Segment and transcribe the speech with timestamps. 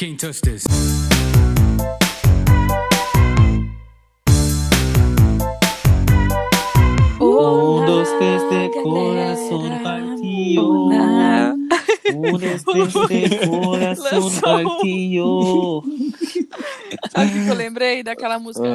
[0.00, 0.64] Can't touch this.
[7.20, 10.88] Um, dos, três, de coração partido.
[12.14, 15.82] Um, dos, três, de coração partido.
[17.10, 18.66] Sabe o que eu lembrei daquela música?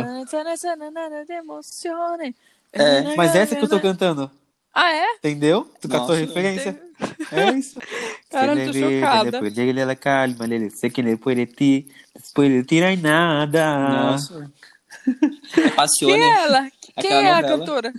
[1.28, 2.36] Emocione.
[2.71, 4.30] É, mas essa que eu tô cantando,
[4.71, 5.16] Ah, é?
[5.16, 5.68] entendeu?
[5.82, 6.20] Tu catou a Nossa.
[6.20, 6.85] referência?
[7.32, 7.80] É isso.
[8.30, 9.32] Cara, eu tô chocada.
[9.32, 13.89] Depois de ela calma, ele sei que ele pode ti, depois de tirar nada.
[13.89, 14.51] Nossa.
[15.54, 16.14] Quem Passione.
[16.14, 16.61] é ela?
[16.61, 17.93] Quem Aquela é a cantora?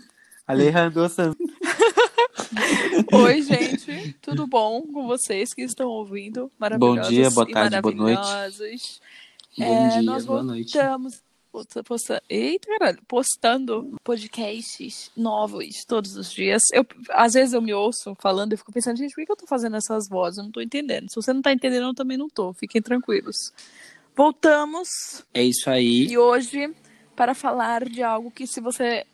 [0.47, 1.37] Alejandro Santos.
[3.12, 4.16] Oi, gente.
[4.23, 6.51] Tudo bom com vocês que estão ouvindo?
[6.59, 8.21] Maravilhosos dia, boa tarde, boa noite.
[9.59, 10.79] Bom É, dia, nós boa noite.
[11.56, 16.62] Posta- posta- Eita, caralho, postando podcasts novos todos os dias.
[16.73, 19.46] Eu, às vezes eu me ouço falando e fico pensando, gente, por que eu tô
[19.46, 20.38] fazendo essas vozes?
[20.38, 21.09] Eu não tô entendendo.
[21.09, 22.52] Se você não tá entendendo, eu também não tô.
[22.52, 23.37] Fiquem tranquilos.
[24.15, 24.88] Voltamos
[25.34, 26.07] É isso aí.
[26.07, 26.74] e hoje
[27.15, 29.04] para falar de algo que se você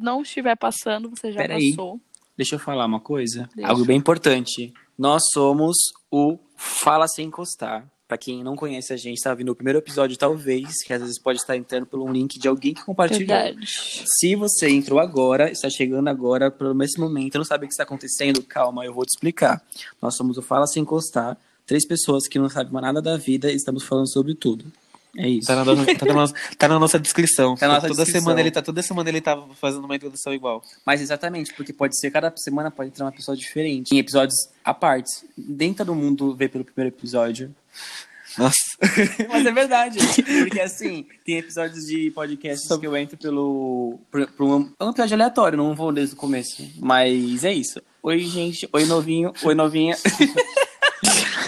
[0.00, 1.70] não estiver passando, você já Peraí.
[1.70, 2.00] passou.
[2.36, 3.48] Deixa eu falar uma coisa.
[3.54, 3.70] Deixa.
[3.70, 4.72] Algo bem importante.
[4.98, 5.76] Nós somos
[6.10, 7.88] o Fala Sem Encostar.
[8.14, 11.18] Pra quem não conhece a gente, tá vindo o primeiro episódio, talvez, que às vezes
[11.18, 13.26] pode estar entrando por um link de alguém que compartilhou.
[13.26, 13.66] Verdade.
[14.06, 17.82] Se você entrou agora, está chegando agora, pelo nesse momento, não sabe o que está
[17.82, 19.60] acontecendo, calma, eu vou te explicar.
[20.00, 23.56] Nós somos o Fala Sem Encostar, três pessoas que não sabem nada da vida e
[23.56, 24.64] estamos falando sobre tudo.
[25.16, 25.46] É isso.
[25.46, 27.54] Tá na, tá na nossa- tá na nossa descrição.
[27.54, 28.20] Tá na nossa toda descrição.
[28.22, 30.62] semana ele tá toda semana ele tá fazendo uma introdução igual.
[30.84, 33.94] Mas exatamente, porque pode ser, cada semana pode entrar uma pessoa diferente.
[33.94, 34.34] Em episódios
[34.64, 35.10] à parte.
[35.38, 37.54] Nem todo mundo vê pelo primeiro episódio.
[38.36, 38.56] Nossa.
[39.30, 39.98] Mas é verdade.
[40.42, 44.00] Porque assim, tem episódios de podcasts que eu entro pelo.
[44.10, 46.68] Por, por um, é um episódio aleatório, não vou desde o começo.
[46.80, 47.80] Mas é isso.
[48.02, 48.68] Oi, gente.
[48.72, 49.32] Oi, novinho.
[49.44, 49.96] Oi, novinha.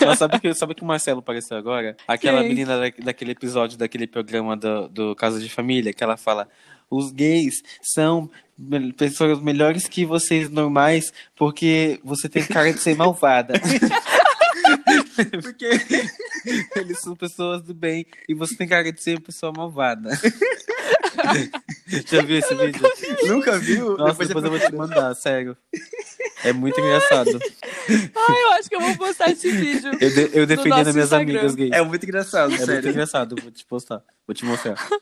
[0.07, 1.97] Mas sabe que, sabe que o Marcelo apareceu agora?
[2.07, 2.49] Aquela Quem?
[2.49, 6.49] menina da- daquele episódio, daquele programa do, do Casa de Família, que ela fala:
[6.91, 8.31] os gays são
[8.97, 13.55] pessoas melhores que vocês normais porque você tem cara de ser malvada.
[15.43, 15.69] porque
[16.77, 20.11] eles são pessoas do bem e você tem cara de ser uma pessoa malvada.
[22.07, 22.83] Já viu esse vídeo?
[23.27, 23.97] Nunca viu?
[23.97, 25.57] Nossa, depois eu vou te mandar, sério.
[26.45, 27.39] É muito engraçado.
[27.89, 29.93] Ai, eu acho que eu vou postar esse vídeo.
[30.01, 31.17] Eu, de- eu defendendo minhas Instagram.
[31.35, 31.71] amigas gays.
[31.73, 32.91] É muito engraçado, É muito sério.
[32.91, 34.03] engraçado, vou te postar.
[34.27, 34.77] Vou te mostrar.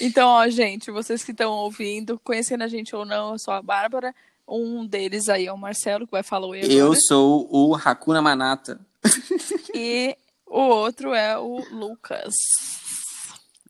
[0.00, 3.60] Então, ó, gente, vocês que estão ouvindo, conhecendo a gente ou não, eu sou a
[3.60, 4.14] Bárbara.
[4.48, 6.64] Um deles aí é o Marcelo, que vai falar agora.
[6.64, 8.80] Eu sou o Hakuna Manata.
[9.74, 10.16] E
[10.46, 12.32] o outro é o Lucas,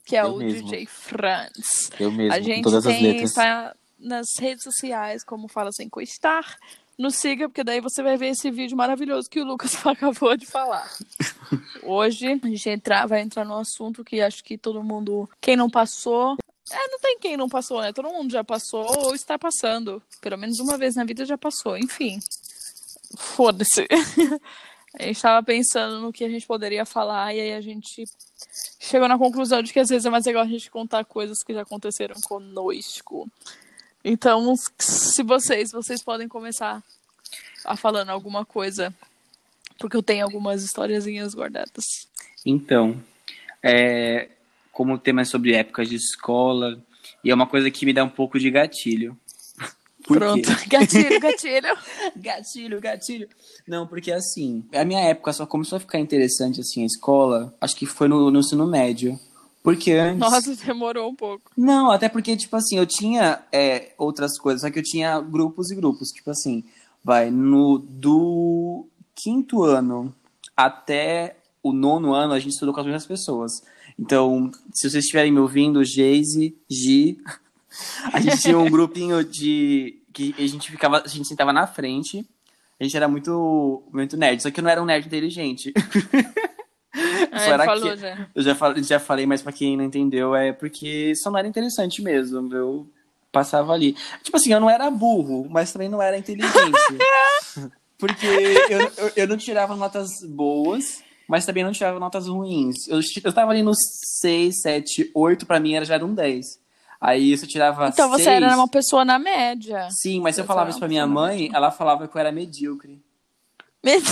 [0.04, 0.62] que é Eu o mesmo.
[0.68, 1.90] DJ Franz.
[1.98, 3.30] Eu mesmo, A com gente todas as tem, letras.
[3.30, 6.56] está nas redes sociais, como Fala Sem Encostar.
[7.00, 10.44] Nos siga, porque daí você vai ver esse vídeo maravilhoso que o Lucas acabou de
[10.44, 10.86] falar.
[11.82, 15.26] Hoje a gente entrar, vai entrar num assunto que acho que todo mundo.
[15.40, 16.36] Quem não passou.
[16.70, 17.90] É, não tem quem não passou, né?
[17.90, 20.02] Todo mundo já passou ou está passando.
[20.20, 21.74] Pelo menos uma vez na vida já passou.
[21.78, 22.20] Enfim.
[23.16, 23.88] Foda-se.
[24.98, 28.02] A gente tava pensando no que a gente poderia falar e aí a gente
[28.76, 31.54] chegou na conclusão de que às vezes é mais legal a gente contar coisas que
[31.54, 33.30] já aconteceram conosco.
[34.04, 36.82] Então, se vocês, vocês podem começar
[37.64, 38.94] a falando alguma coisa,
[39.78, 42.08] porque eu tenho algumas historiazinhas guardadas.
[42.44, 43.02] Então,
[43.62, 44.28] é,
[44.72, 46.82] como o tema é sobre épocas de escola,
[47.22, 49.16] e é uma coisa que me dá um pouco de gatilho.
[50.06, 50.64] Por Pronto, quê?
[50.68, 51.78] gatilho, gatilho.
[52.16, 53.28] Gatilho, gatilho.
[53.66, 57.76] Não, porque assim, a minha época só começou a ficar interessante assim a escola, acho
[57.76, 59.20] que foi no, no ensino médio.
[59.62, 60.18] Porque antes.
[60.18, 61.50] Nossa, demorou um pouco.
[61.56, 65.70] Não, até porque, tipo assim, eu tinha é, outras coisas, só que eu tinha grupos
[65.70, 66.08] e grupos.
[66.10, 66.64] Tipo assim,
[67.04, 70.14] vai, no do quinto ano
[70.56, 73.62] até o nono ano, a gente estudou com as mesmas pessoas.
[73.98, 77.18] Então, se vocês estiverem me ouvindo, Geise, Gi,
[78.12, 80.02] a gente tinha um grupinho de.
[80.12, 81.02] que a gente ficava.
[81.04, 82.26] A gente sentava na frente.
[82.78, 85.70] A gente era muito, muito nerd, só que eu não era um nerd inteligente.
[87.32, 88.28] Ele era falou que- já.
[88.34, 91.48] Eu já falei, já falei, mas pra quem não entendeu, é porque só não era
[91.48, 92.54] interessante mesmo.
[92.54, 92.86] Eu
[93.32, 93.94] passava ali.
[94.22, 96.52] Tipo assim, eu não era burro, mas também não era inteligente.
[97.98, 102.88] porque eu, eu, eu não tirava notas boas, mas também não tirava notas ruins.
[102.88, 103.72] Eu, eu tava ali no
[104.20, 106.58] 6, 7, 8, pra mim era, já era um 10.
[107.00, 109.88] Aí eu tirava Então você 6, era uma pessoa na média.
[109.90, 113.00] Sim, mas se eu falava isso pra minha mãe, ela falava que eu era medíocre.
[113.82, 114.02] Deus.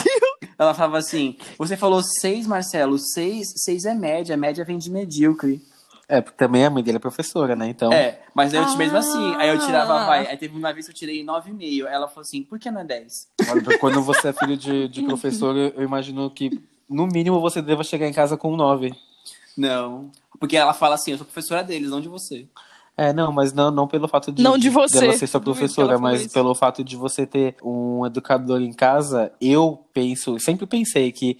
[0.58, 5.62] Ela falava assim: Você falou 6, Marcelo, 6, 6 é média, média vem de medíocre.
[6.08, 7.68] É, porque também a mãe dele é professora, né?
[7.68, 7.92] Então.
[7.92, 9.34] É, mas eu mesmo assim.
[9.36, 10.06] Aí eu tirava, Ah.
[10.06, 10.26] vai.
[10.26, 11.86] Aí teve uma vez que eu tirei 9,5.
[11.86, 13.12] Ela falou assim: Por que não é 10?
[13.50, 16.50] Olha, Quando você é filho de, de professor, eu imagino que
[16.88, 18.94] no mínimo, você deva chegar em casa com 9.
[19.56, 20.10] Não.
[20.40, 22.46] Porque ela fala assim, eu sou professora deles, não de você.
[22.98, 24.98] É, não, mas não, não pelo fato de, Não de você.
[24.98, 26.34] dela ser sua professora, mas isso.
[26.34, 31.38] pelo fato de você ter um educador em casa, eu penso, sempre pensei que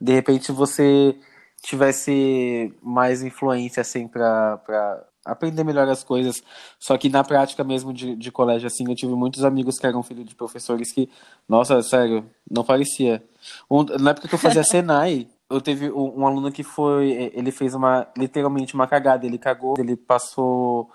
[0.00, 1.16] de repente você
[1.64, 6.44] tivesse mais influência assim pra, pra aprender melhor as coisas.
[6.78, 10.04] Só que na prática mesmo de, de colégio, assim, eu tive muitos amigos que eram
[10.04, 11.10] filhos de professores que,
[11.48, 13.20] nossa, sério, não parecia.
[13.68, 17.50] Um- na época que eu fazia Senai, eu teve um, um aluno que foi, ele
[17.50, 20.88] fez uma, literalmente uma cagada, ele cagou, ele passou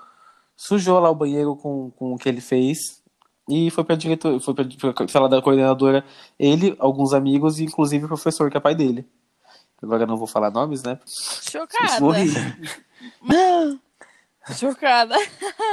[0.56, 3.04] sujou lá o banheiro com, com o que ele fez
[3.50, 6.04] e foi pra diretor, foi pra, pra sala da coordenadora,
[6.40, 9.08] ele, alguns amigos e inclusive o professor, que é pai dele.
[9.82, 11.00] Agora não vou falar nomes, né?
[11.06, 12.00] Chocada.
[12.00, 12.28] Morri.
[14.58, 15.16] Chocada.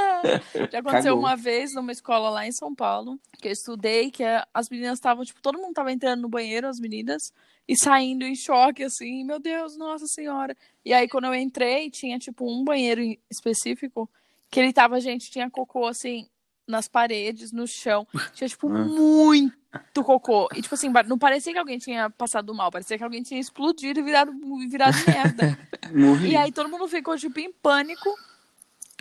[0.71, 1.19] Já aconteceu Cagou.
[1.19, 5.23] uma vez numa escola lá em São Paulo, que eu estudei, que as meninas estavam,
[5.23, 7.31] tipo, todo mundo tava entrando no banheiro, as meninas,
[7.67, 10.55] e saindo em choque, assim, meu Deus, nossa senhora.
[10.83, 14.09] E aí, quando eu entrei, tinha, tipo, um banheiro específico,
[14.53, 16.27] que ele tava, gente, tinha cocô, assim,
[16.67, 18.07] nas paredes, no chão.
[18.33, 20.47] Tinha, tipo, muito cocô.
[20.55, 23.99] E, tipo assim, não parecia que alguém tinha passado mal, parecia que alguém tinha explodido
[23.99, 24.31] e virado,
[24.69, 25.57] virado merda.
[25.91, 26.29] Morri.
[26.29, 28.07] E aí todo mundo ficou, tipo, em pânico.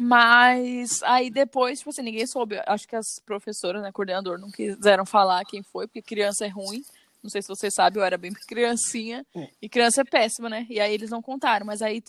[0.01, 2.59] Mas aí depois, tipo assim, ninguém soube.
[2.67, 6.83] Acho que as professoras, né, coordenador, não quiseram falar quem foi, porque criança é ruim.
[7.23, 9.25] Não sei se você sabe, eu era bem criancinha.
[9.61, 10.67] E criança é péssima, né?
[10.71, 11.67] E aí eles não contaram.
[11.67, 12.03] Mas aí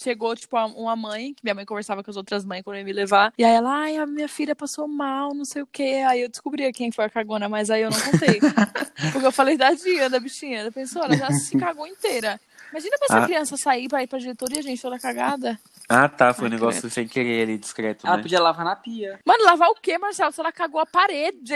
[0.00, 2.92] chegou, tipo, uma mãe, que minha mãe conversava com as outras mães quando ia me
[2.92, 3.32] levar.
[3.36, 6.04] E aí ela, ai, a minha filha passou mal, não sei o quê.
[6.06, 8.38] Aí eu descobri quem foi a cagona, mas aí eu não contei.
[9.12, 10.60] Porque eu falei da dia, da bichinha.
[10.60, 12.40] Ela pensou, ela já se cagou inteira.
[12.70, 13.26] Imagina pra essa Ah.
[13.26, 15.58] criança sair pra ir pra diretoria, gente, toda cagada.
[15.88, 18.22] Ah, tá, foi um Ai, negócio sem querer ali, discreto, Ela né?
[18.22, 19.18] podia lavar na pia.
[19.24, 20.30] Mano, lavar o quê, Marcelo?
[20.32, 21.54] Se ela cagou a parede.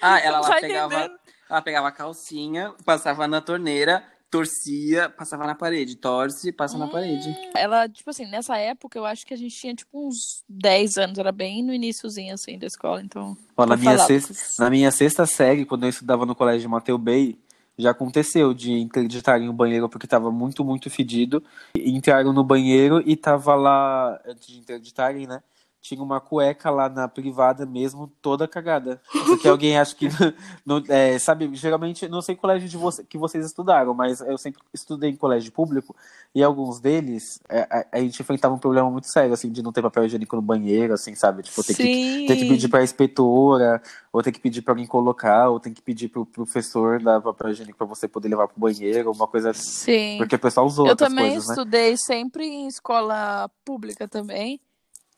[0.00, 1.18] Ah, ela, ela tá pegava, entendendo.
[1.48, 5.94] ela pegava a calcinha, passava na torneira, torcia, passava na parede.
[5.94, 7.36] Torce, passa na parede.
[7.54, 11.18] Ela, tipo assim, nessa época eu acho que a gente tinha tipo uns 10 anos,
[11.18, 13.36] era bem no iníciozinho assim da escola, então.
[13.54, 16.96] Ó, na, minha sexta, na minha sexta série, quando eu estudava no colégio de Mateu
[16.96, 17.38] Bay,
[17.76, 21.44] já aconteceu de interditarem o banheiro porque tava muito, muito fedido.
[21.76, 25.42] Entraram no banheiro e tava lá, antes de interditarem, né?
[25.82, 29.02] Tinha uma cueca lá na privada mesmo, toda cagada.
[29.26, 30.06] Porque alguém acha que.
[30.64, 34.62] não- é, sabe, geralmente, não sei colégio de você, que vocês estudaram, mas eu sempre
[34.72, 35.94] estudei em colégio público
[36.32, 39.72] e alguns deles, é, a, a gente enfrentava um problema muito sério, assim, de não
[39.72, 41.42] ter papel higiênico no banheiro, assim, sabe?
[41.42, 41.82] Tipo, ter que
[42.28, 43.82] tem que pedir pra inspetora,
[44.12, 47.50] ou tem que pedir pra alguém colocar, ou tem que pedir pro professor dar papel
[47.50, 49.62] higiênico pra você poder levar pro banheiro, uma coisa assim.
[49.62, 50.14] Sim.
[50.18, 51.54] Porque o pessoal usou Eu também coisas, né?
[51.54, 54.60] estudei sempre em escola pública também.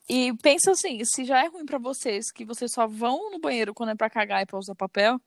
[0.09, 3.73] E pensa assim, se já é ruim pra vocês que vocês só vão no banheiro
[3.73, 5.19] quando é pra cagar e pra usar papel,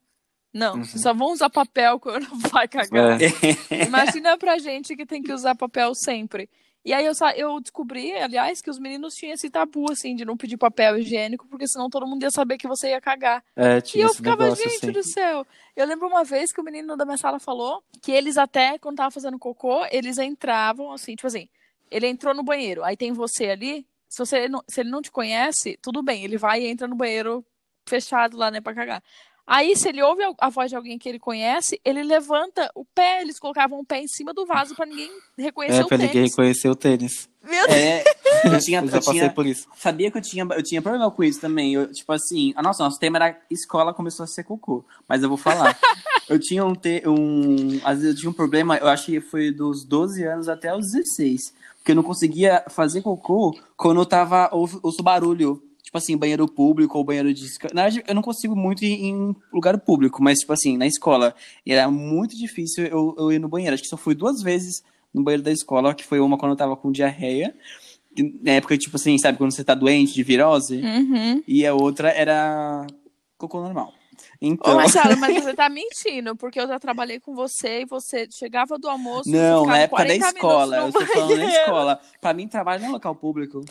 [0.54, 0.84] não, Uhum.
[0.84, 3.20] vocês só vão usar papel quando vai cagar.
[3.22, 3.86] É.
[3.86, 6.50] Imagina pra gente que tem que usar papel sempre.
[6.86, 10.38] E aí eu, eu descobri, aliás, que os meninos tinham esse tabu, assim, de não
[10.38, 13.44] pedir papel higiênico, porque senão todo mundo ia saber que você ia cagar.
[13.58, 14.92] É, E tinha eu esse ficava, negócio gente assim.
[14.94, 15.46] do céu.
[15.76, 18.96] Eu lembro uma vez que o menino da minha sala falou que eles até, quando
[18.98, 21.50] tava fazendo cocô, eles entravam assim, tipo assim,
[21.92, 25.12] ele entrou no banheiro, aí tem você ali, se, você não- se ele não te
[25.12, 27.46] conhece, tudo bem, ele vai e entra no banheiro
[27.88, 29.02] fechado lá, né, pra cagar.
[29.50, 32.84] Aí, se ele ouve a, a voz de alguém que ele conhece, ele levanta o
[32.84, 35.98] pé, eles colocavam o pé em cima do vaso pra ninguém reconhecer É, o pra
[35.98, 36.32] ninguém tênis.
[36.32, 37.30] reconhecer o tênis.
[37.42, 37.78] Meu Deus.
[37.80, 38.04] É,
[38.44, 39.66] eu tinha, Eu já eu passei tinha, por isso.
[39.78, 41.74] sabia que eu tinha, eu tinha problema com isso também.
[41.76, 44.84] Eu, tipo assim, a nossa, nosso tema era escola começou a ser cocô.
[45.08, 45.80] Mas eu vou falar.
[46.28, 47.80] eu tinha um, te, um.
[47.86, 50.92] Às vezes eu tinha um problema, eu acho que foi dos 12 anos até os
[50.92, 51.54] 16.
[51.88, 54.50] Porque eu não conseguia fazer cocô quando eu tava.
[54.52, 55.64] Ouço, ouço barulho.
[55.82, 57.46] Tipo assim, banheiro público ou banheiro de.
[57.74, 61.34] Na verdade, eu não consigo muito ir em lugar público, mas, tipo assim, na escola.
[61.66, 63.74] Era muito difícil eu, eu ir no banheiro.
[63.74, 66.58] Acho que só fui duas vezes no banheiro da escola, que foi uma quando eu
[66.58, 67.56] tava com diarreia.
[68.14, 70.82] que Na época, tipo assim, sabe, quando você tá doente de virose?
[70.82, 71.42] Uhum.
[71.48, 72.86] E a outra era
[73.38, 73.94] cocô normal.
[74.34, 74.76] Ô, Então.
[74.76, 78.88] Marcelo, mas você tá mentindo, porque eu já trabalhei com você e você chegava do
[78.90, 79.30] almoço.
[79.30, 80.78] Não, na época da 40 escola.
[80.78, 82.02] Eu tô falando na escola.
[82.22, 83.64] Pra mim, trabalho não é local público.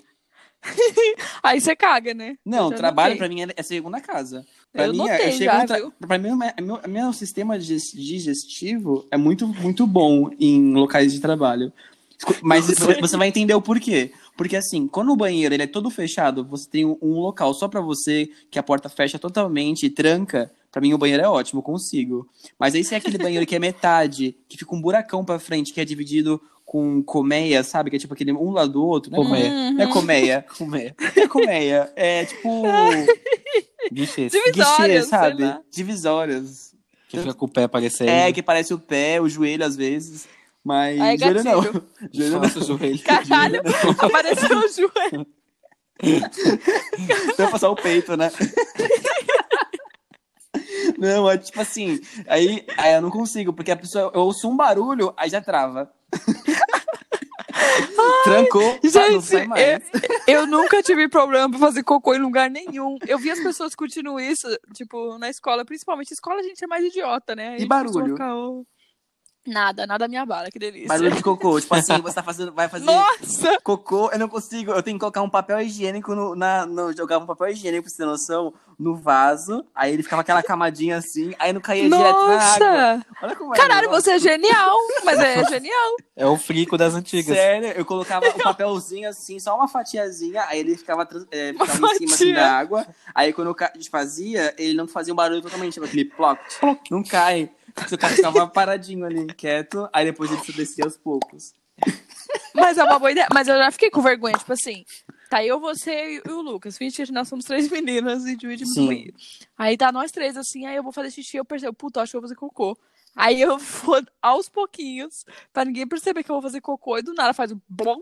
[1.43, 2.37] Aí você caga, né?
[2.45, 4.45] Não, trabalho pra mim é é segunda casa.
[4.73, 5.79] Pra Eu mim, notei eu chego já, tra...
[6.07, 11.21] Pra mim, o meu, meu sistema digest- digestivo é muito, muito bom em locais de
[11.21, 11.73] trabalho.
[12.43, 14.13] Mas você vai entender o porquê.
[14.37, 17.81] Porque assim, quando o banheiro ele é todo fechado, você tem um, local só pra
[17.81, 20.53] você, que a porta fecha totalmente e tranca.
[20.71, 22.29] Pra mim o banheiro é ótimo, eu consigo.
[22.59, 25.73] Mas aí se é aquele banheiro que é metade, que fica um buracão pra frente,
[25.73, 27.89] que é dividido com colmeia, sabe?
[27.89, 29.11] Que é tipo aquele um lado do outro.
[29.11, 29.49] Não é Colmeia.
[29.49, 29.73] colmeia.
[29.73, 30.47] Não é colmeia.
[30.59, 30.95] Comer.
[31.17, 31.93] É colmeia.
[31.97, 32.65] É tipo.
[33.91, 35.45] Guichê, sei sabe?
[35.71, 36.75] Divisórias.
[37.09, 38.09] Que fica com o pé aparecendo.
[38.09, 40.29] É, que parece o pé, o joelho às vezes.
[40.67, 41.61] Mas Aí, joelho não.
[41.63, 41.85] gatilho.
[42.13, 42.67] Joelho Nossa, não.
[42.67, 42.99] joelho.
[43.05, 43.63] Caralho,
[44.01, 45.27] apareceu o joelho.
[47.39, 48.33] Vai passar o peito, né?
[50.99, 54.57] Não, é tipo assim, aí, aí eu não consigo, porque a pessoa, eu ouço um
[54.57, 55.89] barulho, aí já trava.
[58.25, 59.83] Trancou, tá, não sai Gente, mais.
[60.27, 62.97] eu, eu nunca tive problema pra fazer cocô em lugar nenhum.
[63.07, 66.13] Eu vi as pessoas curtindo isso, tipo, na escola, principalmente.
[66.13, 67.57] Escola a gente é mais idiota, né?
[67.59, 68.15] E barulho?
[68.15, 68.65] fica, "Oh".
[69.47, 70.89] Nada, nada me abala, que delícia.
[70.89, 73.59] Barulho de cocô, tipo assim, você tá fazendo, vai fazer Nossa!
[73.63, 77.23] cocô, eu não consigo, eu tenho que colocar um papel higiênico no, na, no, jogava
[77.23, 81.35] um papel higiênico, pra você ter noção, no vaso, aí ele ficava aquela camadinha assim,
[81.39, 82.35] aí não caía direto na água.
[82.35, 83.07] Nossa!
[83.23, 84.03] Olha como é Caralho, negócio.
[84.03, 84.77] você é genial!
[85.05, 85.97] Mas é genial.
[86.15, 87.37] É o frico das antigas.
[87.37, 91.99] Sério, eu colocava o papelzinho assim, só uma fatiazinha, aí ele ficava, é, ficava em
[91.99, 92.87] cima assim, da água.
[93.15, 93.57] Aí quando eu
[93.91, 96.39] fazia, ele não fazia um barulho totalmente, tipo aquele ploc,
[96.91, 97.51] não cai.
[97.93, 101.53] O cara ficava paradinho ali, quieto, aí depois ele descia aos poucos.
[102.55, 103.29] Mas é uma boa ideia.
[103.33, 104.85] Mas eu já fiquei com vergonha, tipo assim.
[105.29, 106.79] Tá eu, você e o Lucas.
[106.79, 108.85] Finge que nós somos três meninas e dividimos Sim.
[108.85, 109.15] o banheiro.
[109.59, 112.17] Aí tá nós três assim, aí eu vou fazer xixi, eu percebo, puta, acho que
[112.17, 112.79] eu vou fazer cocô.
[113.15, 117.15] Aí eu vou aos pouquinhos, pra ninguém perceber que eu vou fazer cocô, e do
[117.15, 117.99] nada faz um blom,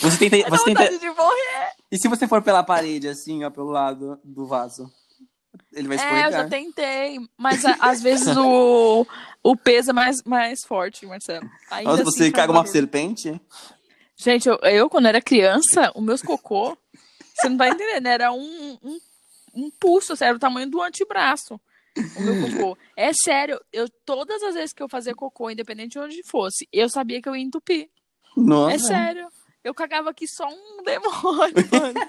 [0.00, 1.72] Você tenta, você tenta, de morrer.
[1.90, 4.90] e se você for pela parede, assim, ó, pelo lado do vaso?
[5.72, 6.32] Ele vai É, eu escorregar.
[6.32, 9.06] já tentei, mas a- às vezes o,
[9.42, 11.48] o peso é mais, mais forte, Marcelo.
[11.70, 13.40] Ainda Nossa, assim você caga uma serpente?
[14.16, 16.76] Gente, eu, eu, quando era criança, o meus cocô,
[17.34, 18.98] você não tá entendendo, era um, um,
[19.54, 21.58] um pulso, assim, era o tamanho do antebraço.
[22.16, 22.76] O meu cocô.
[22.96, 26.88] É sério, eu todas as vezes que eu fazia cocô, independente de onde fosse, eu
[26.88, 27.88] sabia que eu ia entupir.
[28.36, 28.74] Nossa.
[28.74, 29.28] É sério.
[29.64, 32.08] Eu cagava aqui só um demônio, mano.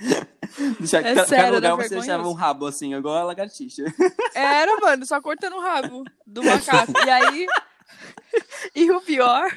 [0.78, 3.84] Deixa, É cada, sério, cada lugar você deixava um rabo assim, igual a lagartixa.
[4.34, 6.92] Era, mano, só cortando o rabo do macaco.
[7.06, 7.46] E aí.
[8.74, 9.50] E o pior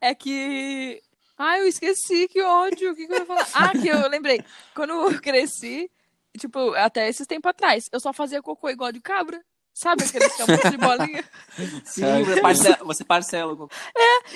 [0.00, 1.02] é que.
[1.36, 2.92] Ai, eu esqueci, que ódio.
[2.92, 3.46] O que, que eu ia falar?
[3.54, 4.42] Ah, que eu lembrei.
[4.74, 5.90] Quando eu cresci,
[6.36, 9.40] tipo, até esses tempos atrás, eu só fazia cocô igual de cabra.
[9.78, 11.24] Sabe aqueles que é um monte de bolinha?
[11.86, 12.24] Sim, É.
[12.24, 13.74] você parcela, você parcela o cocô.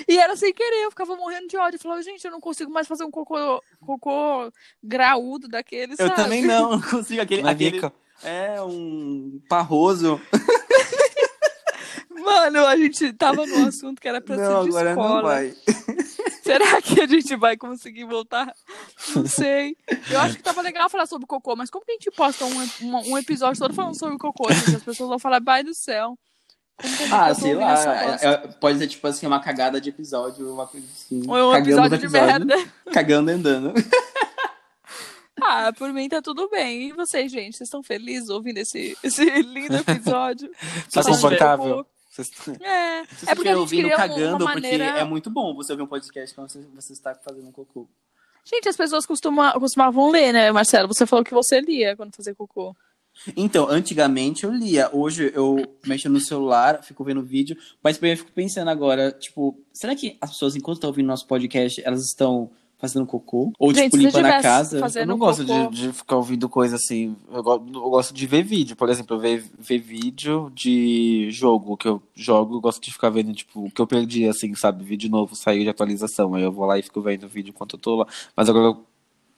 [0.07, 1.75] E era sem querer, eu ficava morrendo de ódio.
[1.75, 4.49] Eu falava, gente, eu não consigo mais fazer um cocô, cocô
[4.81, 6.23] graúdo daqueles, Eu sabe?
[6.23, 7.21] também não, não consigo.
[7.21, 7.81] Aquele, Uma aquele
[8.23, 10.21] é um parroso.
[12.09, 15.15] Mano, a gente tava num assunto que era pra não, ser de agora escola.
[15.15, 15.53] não vai.
[16.53, 18.53] Será que a gente vai conseguir voltar?
[19.15, 19.75] Não sei.
[20.09, 22.61] Eu acho que tava legal falar sobre cocô, mas como que a gente posta um,
[22.81, 24.51] um, um episódio todo falando sobre cocô?
[24.51, 24.75] Gente?
[24.77, 26.17] As pessoas vão falar, pai do céu.
[27.11, 27.73] Ah, sei lá.
[28.21, 31.23] é- é- pode ser tipo assim, uma cagada de episódio, uma coisa assim.
[31.27, 32.71] Ou um Cagando episódio de episódio, merda.
[32.91, 33.73] Cagando e andando.
[35.45, 36.89] Ah, por mim tá tudo bem.
[36.89, 37.57] E vocês, gente?
[37.57, 40.49] Vocês estão felizes ouvindo esse, esse lindo episódio?
[40.89, 41.85] Tá confortável?
[42.13, 45.83] Vocês- É, Se é porque a ouvindo um- cagando, porque é muito bom você ouvir
[45.83, 47.87] um podcast quando você, você está fazendo cocô.
[48.45, 50.87] Gente, as pessoas costuma, costumavam ler, né, Marcelo?
[50.87, 52.75] Você falou que você lia quando fazia cocô.
[53.37, 54.89] Então, antigamente eu lia.
[54.91, 55.55] Hoje eu
[55.85, 60.31] mexo no celular, fico vendo vídeo, mas eu fico pensando agora, tipo, será que as
[60.31, 62.51] pessoas, enquanto estão ouvindo nosso podcast, elas estão
[62.83, 63.53] fazendo cocô?
[63.57, 64.81] Ou, Gente, tipo, limpando a casa?
[64.99, 67.15] Eu não gosto de, de ficar ouvindo coisa assim.
[67.31, 71.87] Eu, go- eu gosto de ver vídeo, por exemplo, ver, ver vídeo de jogo que
[71.87, 74.83] eu jogo, eu gosto de ficar vendo, tipo, o que eu perdi, assim, sabe?
[74.83, 76.35] Vídeo novo saiu de atualização.
[76.35, 78.07] Aí eu vou lá e fico vendo o vídeo enquanto eu tô lá.
[78.35, 78.77] Mas agora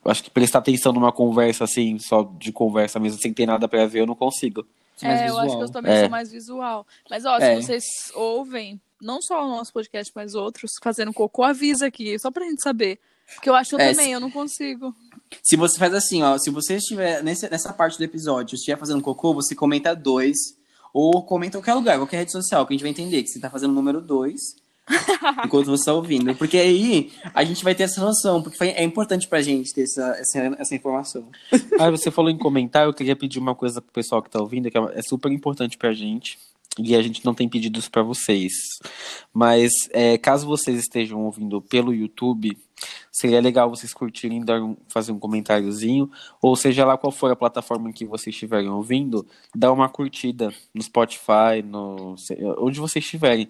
[0.03, 3.67] eu acho que prestar atenção numa conversa, assim, só de conversa mesmo, sem ter nada
[3.67, 4.65] pra ver, eu não consigo.
[5.03, 5.99] É, eu acho que eu também É.
[6.01, 6.87] sou mais visual.
[7.09, 7.57] Mas, ó, É.
[7.61, 7.83] se vocês
[8.15, 12.61] ouvem, não só o nosso podcast, mas outros, fazendo cocô, avisa aqui, só pra gente
[12.61, 12.99] saber.
[13.35, 14.93] Porque eu acho que eu É, também, se- eu não consigo.
[15.41, 19.01] Se você faz assim, ó, se você estiver nesse, nessa parte do episódio, estiver fazendo
[19.01, 20.37] cocô, você comenta dois,
[20.93, 23.39] ou comenta em qualquer lugar, qualquer rede social, que a gente vai entender que você
[23.39, 24.55] tá fazendo o número dois
[25.43, 26.35] enquanto você tá ouvindo.
[26.35, 29.81] Porque aí a gente vai ter essa noção, porque foi- é importante pra gente ter
[29.83, 31.27] essa, essa, essa informação.
[31.79, 34.69] Ah, você falou em comentário, eu queria pedir uma coisa pro pessoal que tá ouvindo,
[34.69, 36.37] que é super importante pra gente.
[36.77, 38.51] E a gente não tem pedidos pra vocês.
[39.33, 42.57] Mas é, caso vocês estejam ouvindo pelo YouTube,
[43.11, 47.35] seria legal vocês curtirem, dar um- fazer um comentáriozinho, ou seja lá qual for a
[47.35, 52.15] plataforma em que vocês estiverem ouvindo, dá uma curtida no Spotify, no,
[52.57, 53.47] onde vocês estiverem.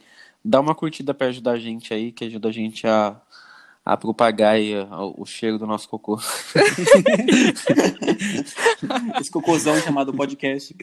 [0.48, 3.20] Dá uma curtida pra ajudar a gente aí, que ajuda a gente a,
[3.86, 4.74] a propagar aí,
[5.16, 6.18] o cheiro do nosso cocô.
[9.22, 10.76] Esse cocôzão chamado podcast.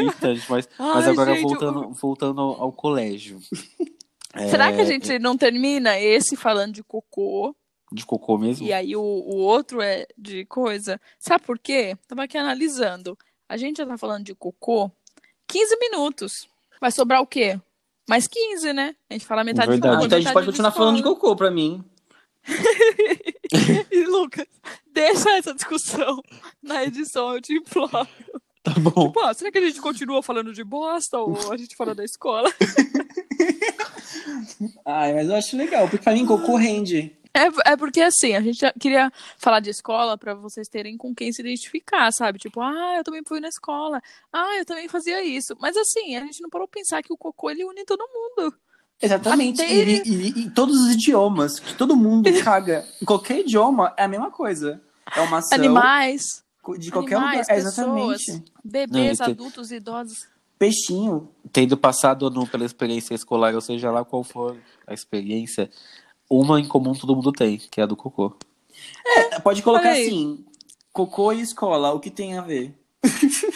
[0.00, 3.38] Então, gente, mas, mas Ai, agora gente, voltando, voltando ao, ao colégio.
[4.50, 7.54] Será É, que a gente não termina esse falando de cocô?
[7.92, 8.66] De cocô mesmo?
[8.66, 10.98] E aí o, o outro é de coisa.
[11.18, 11.96] Sabe por quê?
[12.06, 13.16] Tava aqui analisando.
[13.48, 14.90] A gente já tá falando de cocô.
[15.48, 16.48] 15 minutos.
[16.80, 17.58] Vai sobrar o quê?
[18.08, 18.94] Mais 15, né?
[19.10, 19.96] A gente fala metade Verdade.
[19.96, 21.82] de Ah, então a gente pode de continuar falando de cocô pra mim.
[23.90, 24.46] E Lucas,
[24.92, 26.22] deixa essa discussão
[26.62, 28.06] na edição, eu te imploro.
[28.62, 29.08] Tá bom.
[29.08, 32.04] Tipo, ah, será que a gente continua falando de bosta ou a gente fala da
[32.04, 32.52] escola?
[34.84, 37.16] Ai, mas eu acho legal, porque pra mim cocô rende.
[37.34, 41.32] É, é porque assim, a gente queria falar de escola pra vocês terem com quem
[41.32, 42.38] se identificar, sabe?
[42.38, 44.00] Tipo, ah, eu também fui na escola.
[44.32, 45.56] Ah, eu também fazia isso.
[45.60, 48.54] Mas assim, a gente não parou pra pensar que o cocô ele une todo mundo.
[49.00, 49.62] Exatamente.
[49.62, 52.84] Até- E, e- e todos os idiomas, que todo mundo caga.
[53.00, 54.80] Em qualquer idioma é a mesma coisa.
[55.14, 56.42] É uma ação Animais,
[56.78, 57.54] de qualquer animais, lugar.
[57.54, 58.24] É, exatamente.
[58.26, 60.26] pessoas, bebês, Não, e tem- adultos, idosos.
[60.58, 61.28] Peixinho.
[61.52, 65.70] Tendo passado ou não pela experiência escolar, ou seja lá qual for a experiência,
[66.28, 68.36] uma em comum todo mundo tem, que é a do cocô.
[69.44, 70.44] Pode colocar assim:
[70.92, 72.74] cocô e escola, o que tem a ver?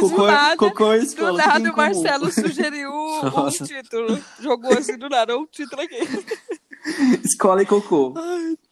[0.00, 1.38] do Cocô, nada, cocô e do escola.
[1.38, 1.76] nada o?
[1.76, 3.64] Marcelo sugeriu um Nossa.
[3.64, 4.22] título.
[4.40, 5.96] Jogou assim do nada, um título aqui.
[7.24, 8.14] Escola e cocô.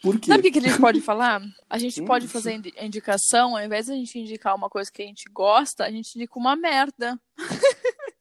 [0.01, 0.29] Por quê?
[0.31, 1.43] Sabe o que, que a gente pode falar?
[1.69, 4.89] A gente Hum, pode fazer indi- indicação, ao invés de a gente indicar uma coisa
[4.93, 7.19] que a gente gosta, a gente indica uma merda.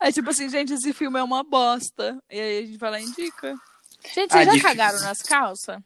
[0.00, 2.18] é tipo assim, gente, esse filme é uma bosta.
[2.30, 3.54] E aí a gente vai lá e indica.
[4.14, 4.68] Gente, vocês Ah, já difícil.
[4.68, 5.78] cagaram nas calças?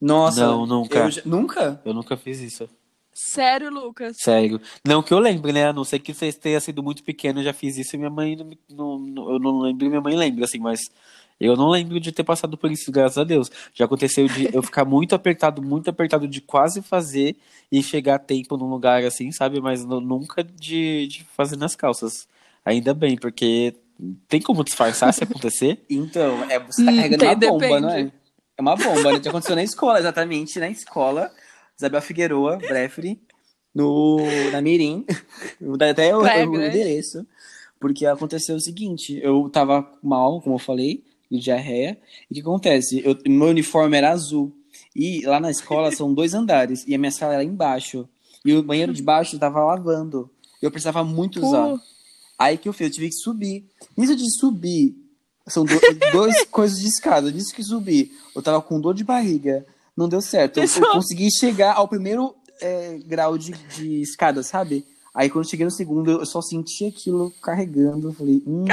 [0.00, 0.40] Nossa.
[0.40, 0.98] Não, nunca.
[0.98, 1.80] eu já- Nunca?
[1.84, 2.68] Eu nunca fiz isso.
[3.12, 4.16] Sério, Lucas?
[4.20, 4.60] Sério.
[4.86, 5.66] Não que eu lembre, né?
[5.68, 8.10] A não ser que vocês tenham sido muito pequeno, eu já fiz isso e minha
[8.10, 10.80] mãe não, não, não- eu não lembro, e minha mãe lembra, assim, mas
[11.38, 13.50] eu não lembro de ter passado por isso, graças a Deus.
[13.74, 17.36] Já aconteceu de eu ficar muito apertado, muito apertado de quase fazer
[17.70, 19.60] e chegar a tempo num lugar assim, sabe?
[19.60, 22.28] Mas nu- nunca de, de fazer nas calças.
[22.64, 23.74] Ainda bem, porque
[24.28, 25.78] tem como disfarçar se acontecer?
[25.90, 27.80] Então, é, você tá Hum, carregando tem, uma bomba, depende.
[27.82, 28.12] não é?
[28.58, 29.20] É uma bomba, né?
[29.22, 31.32] Já aconteceu na escola, exatamente, na escola.
[31.80, 33.18] Isabel Figueroa, Brefri,
[33.74, 34.18] no,
[34.52, 35.06] na Mirim.
[35.90, 37.26] Até o, Praia o endereço.
[37.80, 41.98] Porque aconteceu o seguinte, eu tava mal, como eu falei, de diarreia.
[42.30, 43.02] E o que acontece?
[43.02, 44.52] Eu, meu uniforme era azul.
[44.94, 46.84] E lá na escola são dois andares.
[46.86, 48.06] E a minha sala era embaixo.
[48.44, 50.30] E o banheiro de baixo tava lavando.
[50.60, 51.74] Eu precisava muito usar.
[52.38, 53.64] Aí que eu fiz, eu tive que subir.
[53.96, 54.94] Nisso de subir,
[55.46, 55.72] são do,
[56.12, 57.30] duas coisas de escada.
[57.30, 59.64] Nisso que subir, eu tava com dor de barriga.
[59.96, 60.58] Não deu certo.
[60.58, 64.86] Eu, eu consegui chegar ao primeiro é, grau de, de escada, sabe?
[65.14, 68.08] Aí quando eu cheguei no segundo, eu só senti aquilo carregando.
[68.08, 68.64] Eu falei, hum,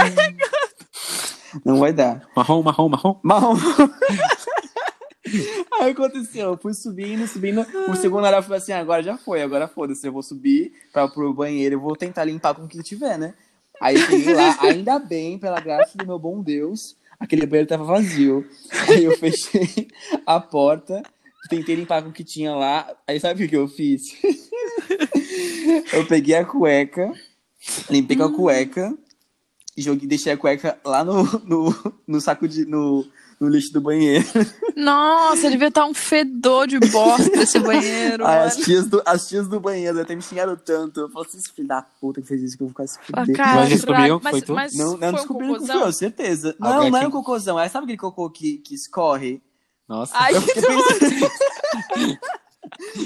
[1.65, 2.27] não vai dar.
[2.36, 3.19] Marrom, marrom, marrom.
[3.23, 3.56] Marrom.
[5.80, 7.65] Aí aconteceu, eu fui subindo, subindo.
[7.89, 11.34] O segundo andar falei assim: agora já foi, agora foda-se, eu vou subir pra, pro
[11.34, 13.34] banheiro, eu vou tentar limpar com o que tiver, né?
[13.82, 17.84] Aí eu cheguei lá, ainda bem, pela graça do meu bom Deus, aquele banheiro tava
[17.84, 18.47] vazio.
[18.89, 19.88] Aí eu fechei
[20.25, 21.01] a porta,
[21.49, 22.88] tentei limpar com o que tinha lá.
[23.08, 24.15] Aí sabe o que eu fiz?
[25.93, 27.12] eu peguei a cueca,
[27.89, 28.97] limpei com a cueca,
[29.77, 32.65] joguei, deixei a cueca lá no, no, no saco de.
[32.65, 33.06] No,
[33.39, 34.26] no lixo do banheiro.
[34.76, 38.47] Nossa, devia estar um fedor de bosta esse banheiro, Ai, mano.
[38.47, 41.02] as, tias do, as tias do banheiro até me xingaram tanto.
[41.02, 43.00] Eu falei assim, esse filho da puta que fez isso que eu vou ficar se
[43.13, 43.36] Ah, fuder.
[43.36, 44.19] cara, Mas descobriu?
[44.23, 44.54] mas, Foi tu?
[44.54, 46.56] mas Não, não foi um que foi eu, certeza.
[46.60, 47.60] Agora Não, não era um cocôzão.
[47.60, 49.41] É, sabe aquele cocô que, que escorre?
[49.88, 50.13] Nossa.
[50.15, 51.30] Ai, Eu pensando...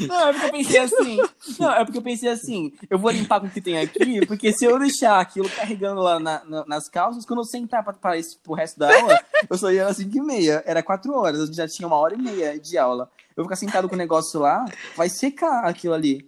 [0.07, 1.17] Não, é porque eu pensei assim.
[1.59, 2.73] Não, é porque eu pensei assim.
[2.89, 6.19] Eu vou limpar com o que tem aqui, porque se eu deixar aquilo carregando lá
[6.19, 9.57] na- na- nas calças, quando eu sentar pra, pra isso, pro resto da aula, eu
[9.57, 10.63] só ia às 5 e meia.
[10.65, 13.09] Era 4 horas, a gente já tinha uma hora e meia de aula.
[13.35, 16.27] Eu vou ficar sentado com o negócio lá, vai secar aquilo ali.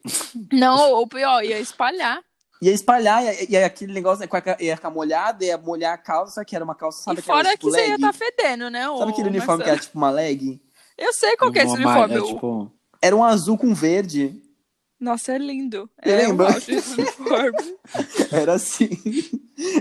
[0.52, 2.20] Não, ou pior, ia espalhar.
[2.62, 6.56] Ia espalhar, e, e aquele negócio ia, ia ficar molhado, ia molhar a calça, que
[6.56, 8.86] era uma calça, sabe e aquela, fora tipo, que você ia estar fedendo, né?
[8.98, 9.70] Sabe aquele uniforme que Marcelo?
[9.70, 10.62] era tipo uma leg?
[10.98, 12.20] Eu sei qual que é esse malha, uniforme.
[12.20, 12.72] o- tipo,
[13.04, 14.42] Era um azul com verde.
[14.98, 15.90] Nossa, é lindo.
[16.02, 16.48] É lembra?
[16.48, 17.76] uniforme.
[18.32, 18.90] Era assim.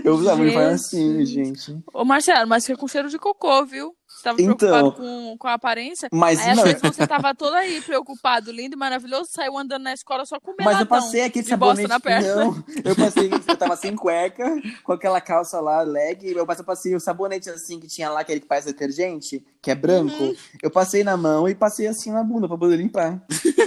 [0.05, 1.81] Eu usava um assim, gente.
[1.95, 3.95] Ô, Marcelo, mas fica com cheiro de cocô, viu?
[4.23, 4.57] Você tava Então.
[4.57, 6.09] preocupado com, com a aparência.
[6.13, 9.83] Mas Aí não, achou que você tava todo aí preocupado, lindo e maravilhoso, saiu andando
[9.83, 11.89] na escola só com mas eu passei aquele sabonete.
[11.89, 12.37] na perna.
[12.37, 14.45] Não, eu passei, eu tava sem cueca,
[14.85, 16.31] com aquela calça lá, leg.
[16.31, 19.71] Eu passei, eu passei o sabonete assim que tinha lá, aquele que parece detergente, que
[19.71, 20.23] é branco.
[20.23, 20.37] Uhum.
[20.63, 23.21] Eu passei na mão e passei assim na bunda pra poder limpar.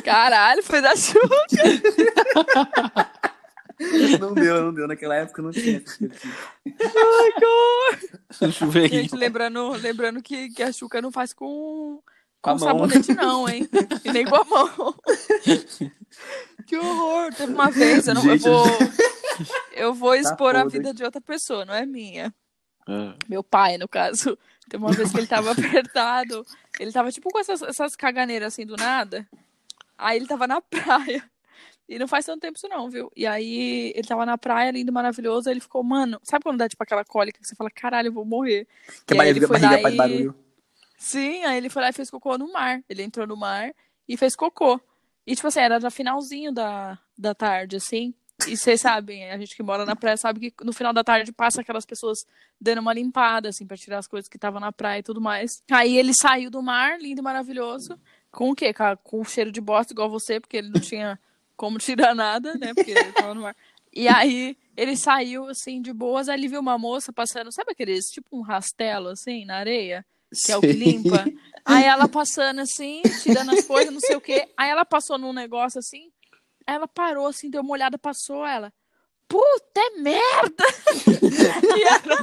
[0.04, 1.36] Caralho, foi da chuva.
[4.20, 4.88] Não deu, não deu.
[4.88, 6.16] Naquela época não tinha esse tipo.
[8.52, 9.02] chuveirinho.
[9.02, 12.02] Gente, lembrando, lembrando que, que a Xuca não faz com,
[12.42, 13.68] Com sabonete, não, hein?
[14.04, 14.96] E nem com a mão.
[16.66, 17.34] que horror.
[17.34, 18.66] Teve uma vez, eu, não, eu Gente, vou.
[19.74, 22.34] Eu vou expor a vida de outra pessoa, não é minha.
[22.88, 24.38] Ah, Meu pai, no caso.
[24.70, 26.46] Teve uma vez que ele tava apertado.
[26.80, 29.28] Ele tava tipo com essas, essas caganeiras assim do nada.
[29.98, 31.24] Aí ele tava na praia.
[31.88, 33.12] E não faz tanto tempo isso não, viu?
[33.16, 36.68] E aí ele tava na praia, lindo, maravilhoso, aí ele ficou, mano, sabe quando dá
[36.68, 38.68] tipo aquela cólica que você fala, caralho, eu vou morrer?
[39.06, 40.36] Que E barriga, foi barriga lá faz barulho.
[40.98, 42.82] Sim, aí ele foi lá e fez cocô no mar.
[42.90, 43.72] Ele entrou no mar
[44.08, 44.80] e fez cocô.
[45.28, 48.14] E, tipo assim, era já finalzinho da, da tarde, assim.
[48.48, 51.32] E vocês sabem, a gente que mora na praia sabe que no final da tarde
[51.32, 52.26] passa aquelas pessoas
[52.60, 55.64] dando uma limpada, assim, pra tirar as coisas que estavam na praia e tudo mais.
[55.72, 58.00] Aí ele saiu do mar, lindo e maravilhoso.
[58.32, 58.74] Com o quê?
[59.04, 61.20] Com o cheiro de bosta, igual você, porque ele não tinha
[61.56, 62.74] como tirar nada, né?
[62.74, 63.56] Porque ele tava no mar.
[63.94, 66.28] E aí ele saiu, assim, de boas.
[66.28, 70.06] Aí ele viu uma moça passando, sabe aqueles, tipo um rastelo, assim, na areia?
[70.44, 70.80] que é o que Sim.
[70.80, 71.26] limpa.
[71.64, 74.48] Aí ela passando assim, tirando as coisas, não sei o quê.
[74.56, 76.12] Aí ela passou num negócio assim,
[76.68, 78.72] aí ela parou assim, deu uma olhada, passou ela.
[79.28, 80.64] Puta é merda!
[81.74, 82.16] e, era,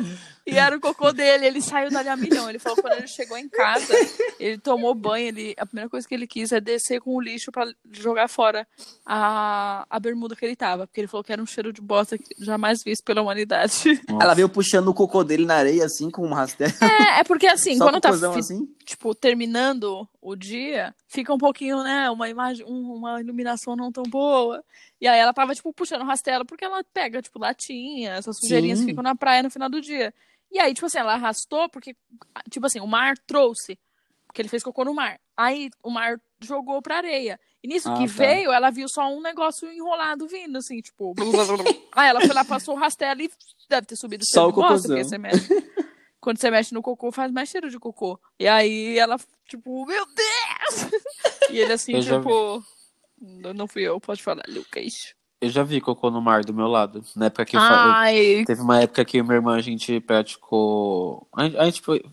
[0.46, 2.48] e era o cocô dele, ele saiu dali a milhão.
[2.48, 3.92] Ele falou que quando ele chegou em casa,
[4.40, 7.52] ele tomou banho, ele, a primeira coisa que ele quis é descer com o lixo
[7.52, 8.66] pra jogar fora
[9.06, 10.86] a, a bermuda que ele tava.
[10.86, 14.00] Porque ele falou que era um cheiro de bosta que jamais visto pela humanidade.
[14.20, 16.72] Ela veio puxando o cocô dele na areia, assim, com um rastelo.
[16.82, 18.66] É, é porque assim, Só quando tá assim.
[18.84, 24.04] tipo, terminando o dia, fica um pouquinho, né, uma imagem, um- uma iluminação não tão
[24.04, 24.62] boa.
[25.00, 28.86] E aí ela tava, tipo, puxando rastelo, porque ela pega, tipo, latinha, essas sujeirinhas Sim.
[28.86, 30.14] que ficam na praia no final do dia.
[30.52, 31.96] E aí, tipo assim, ela arrastou, porque,
[32.50, 33.78] tipo assim, o mar trouxe,
[34.26, 35.18] porque ele fez cocô no mar.
[35.36, 37.40] Aí o mar jogou pra areia.
[37.62, 38.12] E nisso Ah, que tá.
[38.12, 41.14] veio, ela viu só um negócio enrolado vindo, assim, tipo.
[41.92, 43.30] aí ela foi lá, passou o rastelo e
[43.68, 44.96] deve ter subido Só o cocôzão.
[44.96, 45.48] você mexe.
[46.20, 48.20] Quando você mexe no cocô, faz mais cheiro de cocô.
[48.38, 49.16] E aí ela,
[49.48, 50.90] tipo, meu Deus!
[51.50, 52.64] E ele assim, Eu tipo.
[53.20, 55.14] Não não fui eu, pode falar, Lucas.
[55.42, 57.02] Eu já vi cocô no mar do meu lado.
[57.16, 57.60] Na época que eu,
[58.46, 61.26] Teve uma época que minha irmã a gente praticou.
[61.36, 62.04] A gente, a gente foi-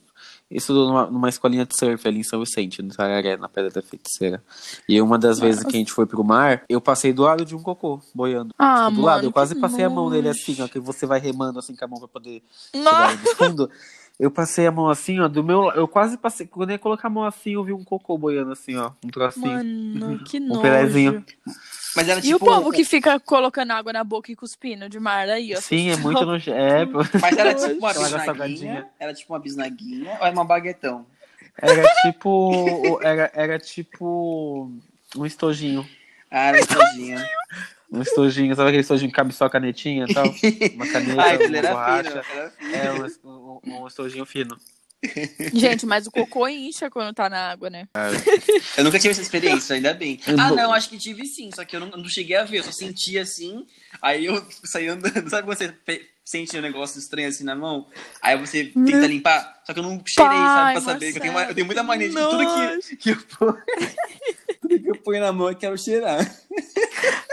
[0.49, 3.83] estudou numa, numa escolinha de surf ali em São Vicente, no Tararé, na Pedra da
[3.83, 4.43] Feiticeira.
[4.87, 7.55] E uma das vezes que a gente foi pro mar, eu passei do lado de
[7.55, 8.51] um cocô, boiando.
[8.57, 10.39] ah, Tipo, do mano, lado, eu quase passei a mão nele nojo.
[10.41, 12.41] assim, ó, que você vai remando assim com a mão pra poder
[12.73, 12.83] chegar
[13.15, 13.69] Nossa, no fundo.
[14.19, 16.45] Eu passei a mão assim, ó, do meu Eu quase passei.
[16.45, 18.91] Quando eu ia colocar a mão assim, eu vi um cocô boiando assim, ó.
[19.03, 19.47] Um trocinho.
[19.47, 20.61] mano, que Um nojo.
[20.61, 21.25] pelezinho.
[21.95, 22.35] Mas era E tipo.
[22.35, 25.61] o povo que fica colocando água na boca e cuspindo de mar aí, ó.
[25.61, 26.57] Sim, é muito nojento.
[26.57, 26.99] É, pô.
[27.21, 28.25] Mas era tipo uma bisnaguinha.
[28.25, 28.87] salgadinha.
[28.99, 31.05] Era tipo uma bisnaguinha ou era uma baguetão?
[31.57, 32.99] Era tipo.
[33.01, 34.69] Era, era tipo.
[35.15, 35.87] Um estojinho.
[36.29, 37.25] Ah, era estojinha.
[37.91, 40.33] Um estojinho, sabe aquele estojinho que cabe só a canetinha e tal?
[40.75, 42.23] Uma caneta, então uma borracha.
[42.23, 42.75] fino.
[42.75, 44.57] É, um, um, um estojinho fino.
[45.53, 47.87] Gente, mas o cocô incha quando tá na água, né?
[48.77, 50.19] Eu nunca tive essa experiência, ainda bem.
[50.37, 52.63] Ah, não, acho que tive sim, só que eu não, não cheguei a ver, eu
[52.65, 53.65] só senti assim,
[54.01, 55.27] aí eu saí andando.
[55.31, 55.73] Sabe quando você
[56.25, 57.87] sente um negócio estranho assim na mão?
[58.21, 61.11] Aí você tenta limpar, só que eu não cheirei, sabe, pra saber.
[61.13, 63.57] que Eu tenho, uma- eu tenho muita mania de tudo que, que eu ponho.
[64.69, 66.19] tudo que eu ponho na mão eu quero cheirar.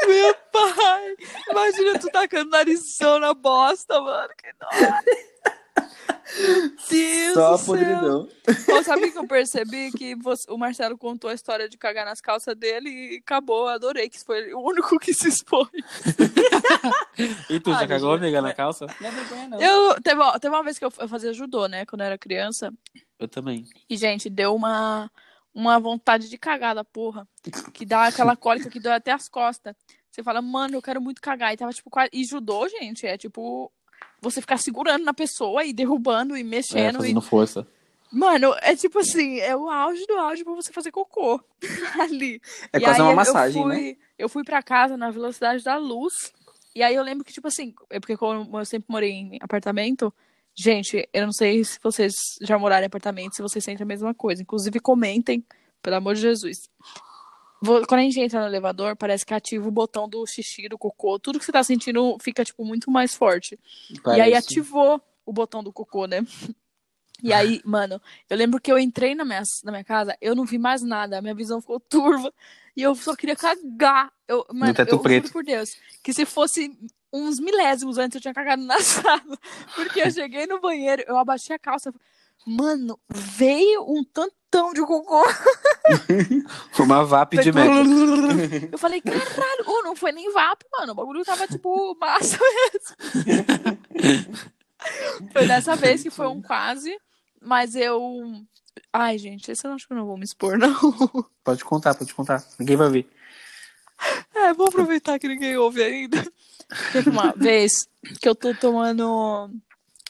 [0.06, 1.16] Meu pai!
[1.50, 4.28] Imagina tu tacando narizão na bosta, mano.
[4.38, 4.52] Que
[6.90, 7.66] Deus Só do a céu.
[7.66, 8.28] podridão.
[8.66, 12.20] Pô, sabe que eu percebi que você- o Marcelo contou a história de cagar nas
[12.20, 13.68] calças dele e acabou.
[13.68, 15.68] Adorei que foi o único que se expôs.
[17.48, 18.86] E tu, Ah, já cagou, amiga, na calça?
[19.00, 19.60] Não é vergonha, não.
[19.60, 21.86] Eu, teve, teve uma vez que eu, eu fazia judô, né?
[21.86, 22.70] Quando eu era criança.
[23.18, 23.64] Eu também.
[23.88, 25.10] E, gente, deu uma,
[25.56, 27.26] uma vontade de cagar da porra.
[27.72, 29.74] Que dá aquela cólica que dói até as costas.
[30.10, 31.54] Você fala, mano, eu quero muito cagar.
[31.54, 32.10] E tava, tipo, quase...
[32.12, 33.72] E judô, gente, é tipo...
[34.20, 36.96] Você ficar segurando na pessoa e derrubando e É, mexendo.
[36.96, 36.98] e...
[36.98, 37.66] fazendo força.
[38.12, 41.40] Mano, é tipo assim, é o auge do auge pra você fazer cocô.
[42.00, 42.40] Ali.
[42.72, 43.74] É E quase uma massagem, eu né?
[43.74, 46.12] fui, Eu fui pra casa na velocidade da luz.
[46.74, 50.12] E aí eu lembro que, tipo assim, é porque como eu sempre morei em apartamento,
[50.56, 54.14] gente, eu não sei se vocês já moraram em apartamento, se vocês sentem a mesma
[54.14, 54.42] coisa.
[54.42, 55.44] Inclusive, comentem,
[55.82, 56.70] pelo amor de Jesus.
[57.60, 61.18] Quando a gente entra no elevador, parece que ativa o botão do xixi, do cocô.
[61.18, 63.58] Tudo que você tá sentindo fica, tipo, muito mais forte.
[63.90, 64.36] E aí Parece.
[64.36, 66.24] ativou o botão do cocô, né?
[67.22, 70.44] E aí, mano, eu lembro que eu entrei na minha, na minha casa, eu não
[70.44, 72.32] vi mais nada, a minha visão ficou turva
[72.76, 74.12] e eu só queria cagar.
[74.28, 75.24] Eu, mano, teto eu preto.
[75.24, 76.76] juro por Deus, que se fosse
[77.12, 79.38] uns milésimos antes eu tinha cagado na sala.
[79.74, 81.92] Porque eu cheguei no banheiro, eu abaixei a calça.
[82.46, 85.24] Mano, veio um tantão de cocô.
[86.78, 88.70] Uma VAP de metro.
[88.70, 90.92] Eu falei, caralho, oh, não foi nem vapo, mano.
[90.92, 93.78] O bagulho tava tipo massa mesmo.
[95.32, 96.96] foi dessa vez que foi um quase,
[97.46, 98.44] mas eu.
[98.92, 100.74] Ai, gente, esse eu acho que eu não vou me expor, não.
[101.44, 102.44] Pode contar, pode contar.
[102.58, 103.08] Ninguém vai ver.
[104.34, 106.22] É, vou aproveitar que ninguém ouve ainda.
[106.92, 107.88] Teve uma vez
[108.20, 109.50] que eu tô tomando.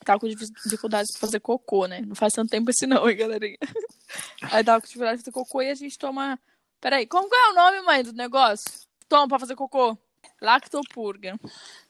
[0.05, 2.01] Tava com dificuldade de fazer cocô, né?
[2.01, 3.59] Não faz tanto tempo assim, não, hein, galerinha?
[4.43, 6.39] Aí tava com dificuldade de fazer cocô e a gente toma.
[6.81, 8.87] Peraí, como que é o nome, mãe, do negócio?
[9.09, 9.97] toma pra fazer cocô.
[10.41, 11.39] Lactopurga.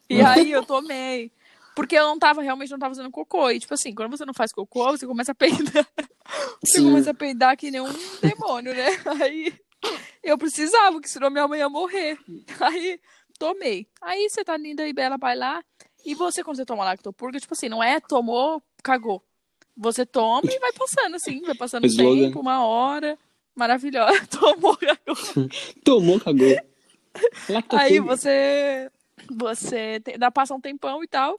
[0.08, 1.32] E aí eu tomei.
[1.76, 3.50] Porque eu não tava, realmente não tava fazendo cocô.
[3.50, 5.86] E tipo assim, quando você não faz cocô, você começa a peidar.
[6.60, 6.84] Você Sim.
[6.84, 8.86] começa a peidar que nem um demônio, né?
[9.22, 9.54] Aí
[10.24, 12.18] eu precisava, que senão minha mãe ia morrer.
[12.58, 12.98] Aí
[13.38, 13.86] tomei.
[14.00, 15.62] Aí você tá linda e bela, vai lá.
[16.04, 19.22] E você, quando você toma lactopurga, tipo assim, não é tomou, cagou.
[19.76, 22.26] Você toma e vai passando, assim, vai passando o Slogan.
[22.26, 23.16] tempo, uma hora.
[23.54, 24.26] Maravilhosa.
[24.26, 25.48] Tomou, cagou.
[25.84, 26.58] Tomou, cagou.
[27.72, 28.90] Aí você.
[29.30, 31.38] Você te- dá, passa um tempão e tal.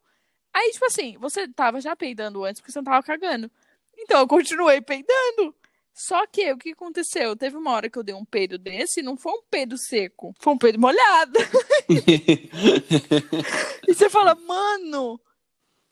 [0.58, 3.50] Aí, tipo assim, você tava já peidando antes porque você não tava cagando.
[3.98, 5.54] Então eu continuei peidando.
[5.94, 7.36] Só que o que aconteceu?
[7.36, 10.54] Teve uma hora que eu dei um peido desse, não foi um peido seco, foi
[10.54, 11.38] um peido molhado.
[13.88, 15.20] E você fala, mano,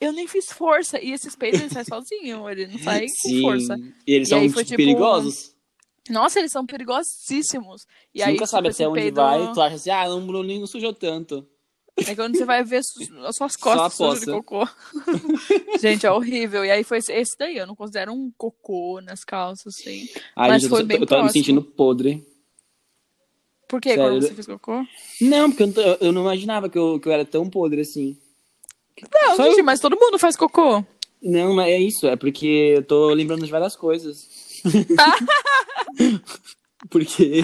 [0.00, 1.00] eu nem fiz força.
[1.00, 3.42] E esses peidos ele sai sozinho, ele não sai Sim.
[3.42, 3.76] com força.
[4.06, 5.54] E eles E são aí foi, tipo, tipo, perigosos.
[6.08, 7.82] Nossa, eles são perigosíssimos.
[8.14, 10.20] E Você aí, nunca tipo, sabe até onde peido- vai, tu acha assim, ah, não,
[10.20, 11.46] não, nem não sujou tanto.
[12.06, 12.86] É quando você vai ver as
[13.34, 14.68] suas costas sujas de cocô.
[15.80, 16.64] Gente, é horrível.
[16.64, 17.56] E aí foi esse- daí.
[17.56, 20.06] Eu não considero um cocô nas calças, assim.
[20.36, 21.44] Ai, Mas gente, foi eu, bem eu tava me próximo.
[21.44, 22.22] sentindo podre.
[23.68, 23.90] Por quê?
[23.94, 24.84] Sério, Quando você fez cocô?
[25.20, 28.16] Não, porque eu não, eu não imaginava que eu, que eu era tão podre assim.
[29.12, 30.84] Não, Só gente, eu- mas todo mundo faz cocô.
[31.22, 34.28] Não, mas é isso, é porque eu tô lembrando de várias coisas.
[36.90, 37.42] porque.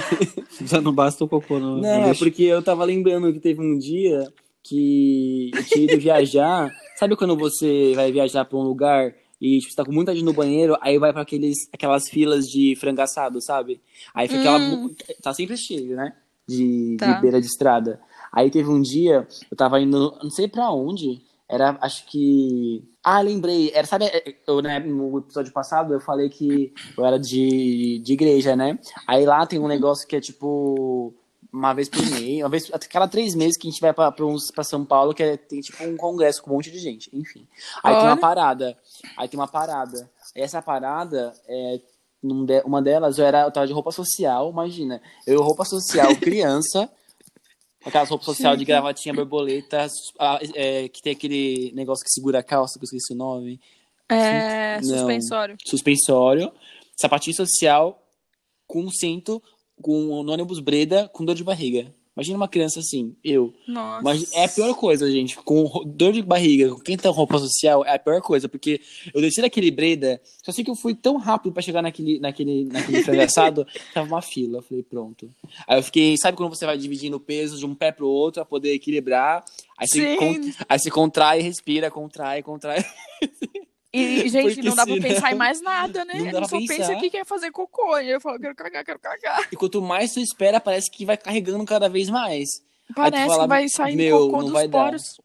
[0.65, 3.61] Já não basta o cocô no, no Não, é porque eu tava lembrando que teve
[3.61, 4.33] um dia
[4.63, 6.71] que eu tinha ido viajar.
[6.99, 10.25] Sabe quando você vai viajar pra um lugar e tipo, você tá com muita gente
[10.25, 13.81] no banheiro, aí vai pra aqueles, aquelas filas de frango assado, sabe?
[14.15, 14.59] Aí fica aquela.
[14.59, 14.95] Hum.
[15.21, 16.15] Tá sempre cheio, né?
[16.49, 17.15] De, Tá.
[17.15, 18.01] de beira de estrada.
[18.33, 22.85] Aí teve um dia, eu tava indo, não sei pra onde, era, acho que.
[23.03, 23.71] Ah, lembrei.
[23.75, 24.07] Era, sabe,
[24.47, 28.79] eu, né, no episódio passado eu falei que eu era de, de igreja, né?
[29.09, 31.13] Aí lá tem um negócio que é tipo.
[31.53, 34.11] Uma vez por mês, uma vez, a cada três meses que a gente vai pra,
[34.11, 36.79] pra, uns, pra São Paulo, que é- tem tipo um congresso com um monte de
[36.79, 37.47] gente, enfim.
[37.83, 38.13] Aí tem Olha.
[38.13, 38.79] uma parada.
[39.19, 40.11] Aí tem uma parada.
[40.35, 41.79] Essa parada, é,
[42.65, 45.03] uma delas, eu, era, eu tava de roupa social, imagina.
[45.27, 46.91] Eu, roupa social, criança,
[47.85, 49.87] aquelas roupas social de gravatinha borboleta,
[50.55, 53.61] é, que tem aquele negócio que segura a calça, que eu esqueci o nome.
[54.09, 54.81] É.
[54.81, 54.99] Não.
[54.99, 55.57] Suspensório.
[55.67, 56.53] Suspensório,
[56.97, 58.03] sapatinho social,
[58.67, 59.43] com um cinto,
[59.81, 61.93] com no ônibus Breda, com dor de barriga.
[62.15, 63.55] Imagina uma criança assim, eu.
[63.67, 64.03] Nossa.
[64.03, 65.35] Mas é a pior coisa, gente.
[65.39, 68.51] Com dor de barriga, com quem tá com roupa social, é a pior coisa.
[68.51, 68.83] Porque
[69.15, 72.65] eu desci daquele Breda, só sei que eu fui tão rápido pra chegar naquele, naquele,
[72.67, 74.59] naquele frangaçado, tava uma fila.
[74.59, 75.31] Eu falei, pronto.
[75.67, 78.43] Aí eu fiquei, sabe quando você vai dividindo o peso de um pé pro outro
[78.43, 79.43] pra poder equilibrar?
[79.79, 82.85] Aí você, con- aí você contrai, respira, contrai, contrai.
[83.93, 86.15] E, gente, não dá pra senão- pensar em mais nada, né?
[86.33, 86.97] Não só pensa pensar.
[86.97, 87.99] que quer fazer cocô.
[87.99, 89.47] E eu falo, quero cagar, quero cagar.
[89.53, 92.49] E quanto mais tu espera, parece que vai carregando cada vez mais.
[92.95, 95.21] Parece fala, que vai sair "Meu, cocô não dos vai dar." poros.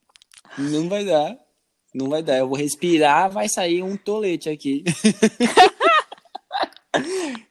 [0.58, 1.38] Não vai dar.
[1.94, 2.38] Não vai dar.
[2.38, 4.84] Eu vou respirar, vai sair um tolete aqui.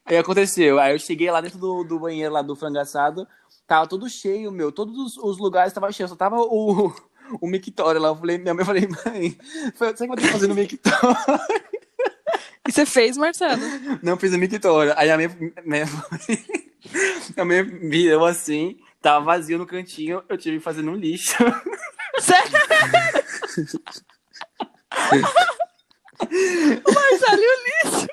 [0.05, 0.79] Aí aconteceu.
[0.79, 3.27] Aí eu cheguei lá dentro do, do banheiro lá do frangaçado.
[3.67, 4.71] Tava tudo cheio, meu.
[4.71, 6.11] Todos os, os lugares estavam cheios.
[6.11, 6.93] Só tava o,
[7.41, 8.09] o mictório lá.
[8.09, 9.39] Eu falei, minha mãe eu falei, mãe,
[9.75, 11.17] sabe o que eu tô fazendo no mictório?
[12.69, 13.63] E você fez, Marcelo?
[14.03, 14.93] Não fiz o mictório.
[14.97, 15.31] Aí a minha,
[15.65, 15.85] minha,
[17.37, 18.79] a minha virou assim.
[19.01, 20.23] Tava vazio no cantinho.
[20.29, 21.37] Eu tive que fazer no lixo.
[22.19, 22.59] Sério?
[26.85, 28.09] o Marcelo e o lixo.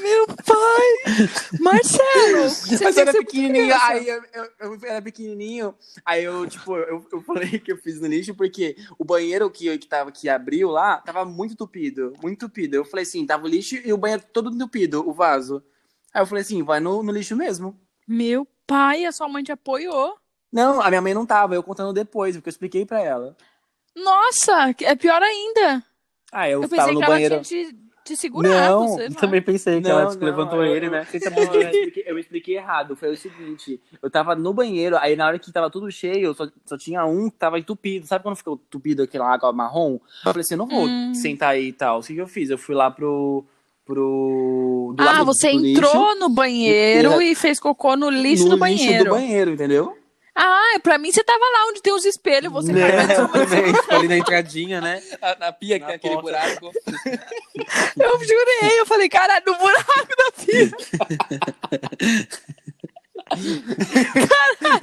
[0.00, 1.28] Meu pai!
[1.60, 2.48] Marcelo!
[2.48, 3.86] Você Mas eu era pequenininho, criança.
[3.86, 8.00] aí eu, eu, eu era pequenininho, aí eu, tipo, eu, eu falei que eu fiz
[8.00, 12.44] no lixo porque o banheiro que, que, tava, que abriu lá tava muito entupido, muito
[12.44, 12.76] entupido.
[12.76, 15.62] Eu falei assim, tava o lixo e o banheiro todo entupido, o vaso.
[16.12, 17.78] Aí eu falei assim, vai no, no lixo mesmo.
[18.06, 20.16] Meu pai, a sua mãe te apoiou.
[20.52, 23.36] Não, a minha mãe não tava, eu contando depois, porque eu expliquei pra ela.
[23.94, 25.82] Nossa, é pior ainda.
[26.32, 27.40] Ah, eu, Eu pensei que ela banheiro.
[27.42, 28.80] tinha te, te segurado.
[28.84, 29.14] Não, sei lá.
[29.16, 31.06] Também pensei que Não, ela tipo, não, levantou eu- ele, eu- né?
[31.12, 32.96] Não, eu, expliquei, eu expliquei errado.
[32.96, 36.46] Foi o seguinte: eu tava no banheiro, aí na hora que tava tudo cheio, só,
[36.64, 38.06] só tinha um que tava entupido.
[38.06, 39.94] Sabe quando ficou entupido aquela água marrom?
[39.94, 40.00] Eu
[40.32, 41.14] falei assim: eu não vou Hum.
[41.14, 42.00] sentar aí e tal.
[42.00, 42.48] O que eu fiz?
[42.50, 43.44] Eu fui lá pro.
[43.84, 48.10] pro do Ah, lado você do lixo, entrou no banheiro Era- e fez cocô no
[48.10, 48.92] lixo no do banheiro.
[48.92, 49.96] lixo do banheiro, entendeu?
[50.38, 53.06] Ah, pra mim você tava lá onde tem os espelhos, você Né?
[53.08, 55.02] tipo, ali na entradinha, né?
[55.20, 56.60] Na, na pia Na que tem aquele porta.
[56.60, 56.72] buraco.
[57.98, 60.70] Eu jurei, eu falei, caralho, no buraco da pia.
[63.28, 64.80] Caralho,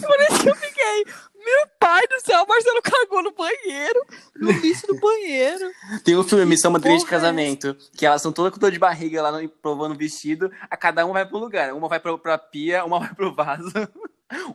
[0.00, 1.04] por isso que eu fiquei.
[1.46, 5.70] Meu pai do céu, o Marcelo cagou no banheiro, no lixo do banheiro.
[6.04, 8.80] Tem um filme Missão Madrinha de é Casamento, que elas são todas com dor de
[8.80, 9.30] barriga lá
[9.62, 11.72] provando vestido, a cada uma vai pro lugar.
[11.72, 13.70] Uma vai pra, pra pia, uma vai pro vaso,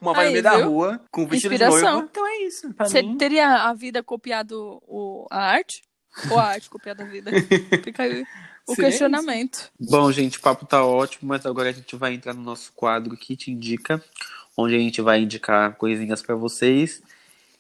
[0.02, 0.70] uma vai Aí, no meio da viu?
[0.70, 1.92] rua, com vestido de Inspiração.
[1.94, 2.08] noivo.
[2.12, 3.18] Então é isso, pra Você mim.
[3.18, 5.82] teria a vida copiado o, a arte?
[6.30, 7.32] Ou a arte copiada a vida?
[7.84, 8.26] Fica aí
[8.68, 9.72] o Seria questionamento.
[9.80, 13.16] Bom, gente, o papo tá ótimo, mas agora a gente vai entrar no nosso quadro
[13.16, 14.04] que te indica,
[14.58, 17.02] onde a gente vai indicar coisinhas pra vocês.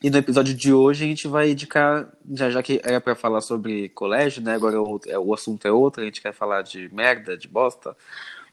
[0.03, 3.39] E no episódio de hoje a gente vai indicar, já, já que era pra falar
[3.39, 4.53] sobre colégio, né?
[4.55, 7.95] Agora o, é, o assunto é outro, a gente quer falar de merda, de bosta.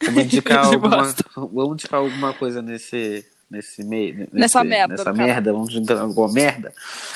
[0.04, 1.24] Vamos indicar De alguma, bosta.
[1.34, 6.32] vamos indicar alguma coisa nesse nesse meio, nesse- Nessa merda nessa merda, vamos indicar alguma
[6.32, 6.72] merda.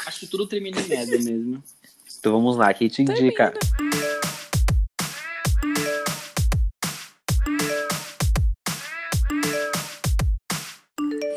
[0.07, 1.63] Acho que tudo termina em merda mesmo.
[2.19, 3.53] Então vamos lá, quem te indica?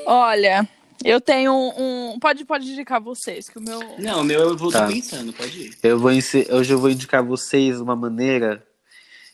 [0.06, 0.68] Olha,
[1.04, 2.20] eu tenho um.
[2.20, 3.80] Pode, pode indicar vocês, que o meu.
[3.98, 4.88] Não, o meu eu vou Tá.
[4.88, 5.78] pensando, pode ir.
[5.82, 8.66] Eu vou hoje eu vou indicar a vocês uma maneira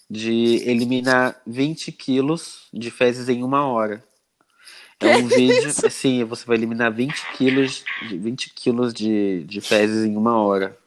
[0.10, 4.04] de eliminar 20 quilos de fezes em uma hora.
[5.02, 10.06] É um vídeo, assim, você vai eliminar 20 quilos, de, 20 quilos de, de fezes
[10.06, 10.78] em uma hora.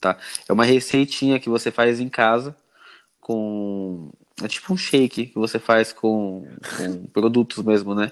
[0.00, 0.16] Tá?
[0.48, 2.56] É uma receitinha que você faz em casa
[3.20, 4.10] com.
[4.42, 8.10] É tipo um shake que você faz com, com produtos mesmo, né?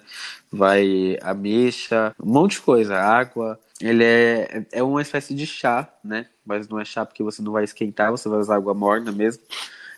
[0.51, 3.59] Vai ameixa, um monte de coisa, água.
[3.81, 6.29] Ele é, é uma espécie de chá, né?
[6.47, 9.42] Mas não é chá porque você não vai esquentar, você vai usar água morna mesmo.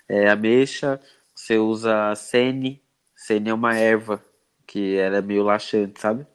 [0.09, 0.99] É ameixa,
[1.35, 2.83] você usa sene.
[3.15, 4.23] Sene é uma erva
[4.75, 6.27] que ela é meio laxante, sabe?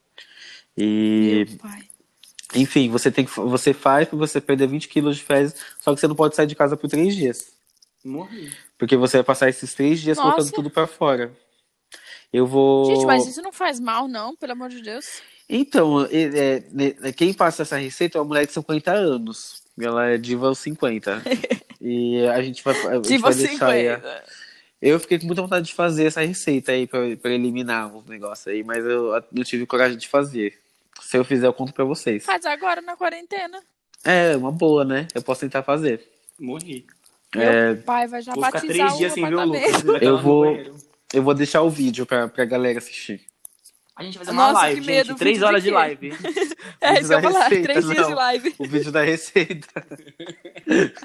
[0.78, 1.46] E
[2.56, 6.00] enfim, você tem que você faz para você perder 20 quilos de fezes, só que
[6.00, 7.52] você não pode sair de casa por três dias.
[8.04, 8.50] Morri.
[8.78, 10.32] Porque você vai passar esses três dias Nossa.
[10.32, 11.34] colocando tudo pra fora.
[12.32, 12.86] Eu vou.
[12.86, 15.22] Gente, mas isso não faz mal, não, pelo amor de Deus.
[15.50, 16.64] Então, é-
[17.04, 19.64] é- quem passa essa receita é uma mulher de 50 anos.
[19.78, 21.22] Ela é diva aos 50.
[21.82, 23.90] e a gente vai, a gente Tipo vai deixar aí.
[23.90, 24.24] a- 50.
[24.82, 28.48] Eu fiquei com muita vontade de fazer essa receita aí pra, pra eliminar os negócios
[28.48, 30.58] aí, mas eu não tive coragem de fazer.
[31.02, 32.24] Se eu fizer, eu conto pra vocês.
[32.26, 33.60] Faz agora na quarentena.
[34.06, 35.08] É, uma boa, né?
[35.14, 36.08] Eu posso tentar fazer.
[36.40, 36.86] Morri.
[37.36, 39.44] É, Meu pai vai já Vou ficar batizar três o dias sem ver o.
[39.46, 39.84] Lucas.
[40.02, 40.56] Eu vou-
[41.14, 43.22] eu vou deixar o vídeo pra, pra galera assistir.
[43.96, 45.18] A gente vai fazer uma Nossa, live, que medo, gente.
[45.18, 45.76] Três de horas de quê?
[45.76, 46.14] live.
[46.82, 47.44] É isso eu ia falar.
[47.48, 48.08] Receita, Três dias não.
[48.08, 48.56] de live.
[48.58, 49.68] O vídeo da receita.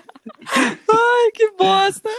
[0.88, 2.10] Ai, que bosta.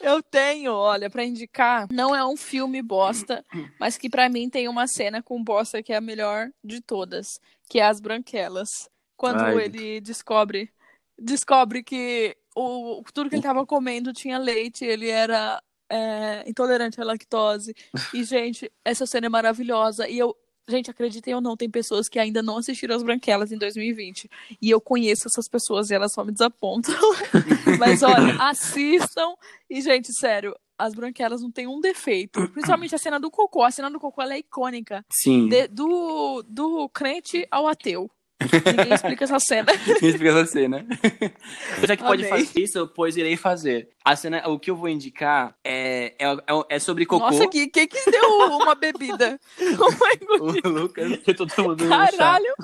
[0.00, 3.44] Eu tenho, olha, pra indicar, não é um filme bosta,
[3.80, 7.40] mas que pra mim tem uma cena com bosta que é a melhor de todas,
[7.68, 8.88] que é As Branquelas.
[9.16, 9.64] Quando Ai.
[9.64, 10.70] ele descobre
[11.18, 17.04] descobre que o, tudo que ele tava comendo tinha leite, ele era é, intolerante à
[17.04, 17.74] lactose.
[18.12, 20.08] E, gente, essa cena é maravilhosa.
[20.08, 20.36] E eu,
[20.68, 24.28] gente, acreditem ou não, tem pessoas que ainda não assistiram As Branquelas em 2020.
[24.60, 26.94] E eu conheço essas pessoas e elas só me desapontam.
[27.78, 29.34] Mas olha, assistam.
[29.70, 32.48] E, gente, sério, as branquelas não tem um defeito.
[32.50, 33.62] Principalmente a cena do cocô.
[33.62, 35.04] A cena do cocô ela é icônica.
[35.10, 35.48] Sim.
[35.48, 38.10] De- do, do crente ao ateu.
[38.38, 39.72] Ninguém explica essa cena.
[40.02, 40.86] Me explica essa cena.
[41.86, 42.44] Já que pode Amei.
[42.46, 43.88] fazer isso, pois irei fazer.
[44.04, 46.36] A cena, o que eu vou indicar é, é, é,
[46.76, 47.24] é sobre cocô.
[47.24, 49.40] Nossa, que, que que deu uma bebida?
[49.76, 52.06] Como é que- O Lucas Eu tô tomando meu chá.
[52.08, 52.54] Caralho,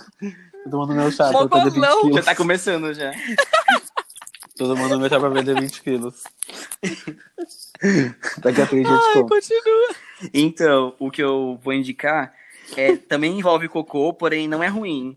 [0.64, 2.00] Tô tomando meu chá pra Mó perder 20 bolão.
[2.02, 2.16] quilos.
[2.16, 3.10] já tá começando já.
[4.56, 6.22] Tô tomando meu chá pra perder 20 quilos.
[8.38, 9.28] Daqui a três dias eu te ai, conto.
[9.28, 9.94] continua.
[10.34, 12.32] Então, o que eu vou indicar
[12.76, 15.16] é também envolve cocô, porém não é ruim.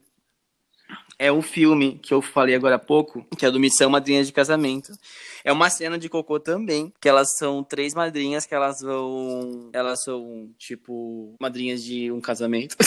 [1.18, 4.34] É um filme que eu falei agora há pouco, que é do Missão Madrinhas de
[4.34, 4.92] Casamento.
[5.44, 9.70] É uma cena de cocô também, que elas são três madrinhas que elas vão.
[9.72, 12.76] Elas são, tipo, madrinhas de um casamento.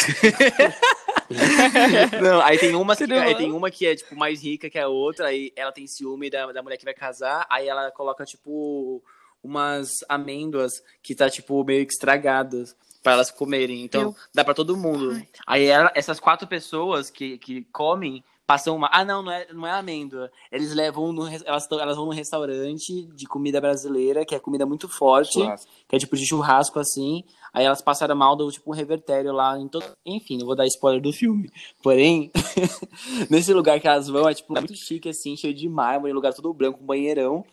[2.23, 4.89] Não, aí tem uma que, aí tem uma que é, tipo, mais rica que a
[4.89, 9.03] outra, aí ela tem ciúme da, da mulher que vai casar, aí ela coloca, tipo,
[9.43, 13.83] umas amêndoas que tá, tipo, meio que estragadas pra elas comerem.
[13.85, 15.13] Então, Eu- dá pra todo mundo.
[15.13, 15.29] Ai.
[15.47, 18.89] Aí ela- essas quatro pessoas que, que comem passam uma.
[18.93, 20.31] Ah, não, não é, não é amêndoa.
[20.51, 24.65] Eles levam no, elas, tão- elas vão num restaurante de comida brasileira, que é comida
[24.65, 25.71] muito forte, Churrasco.
[25.87, 27.25] que é tipo de churrasco assim.
[27.53, 29.85] Aí elas passaram mal do tipo um revertério lá em todo.
[30.05, 31.51] Enfim, não vou dar spoiler do filme.
[31.83, 32.31] Porém,
[33.31, 36.53] nesse lugar que elas vão é tipo muito chique, assim, cheio de mármore, lugar todo
[36.53, 37.45] branco, um banheirão.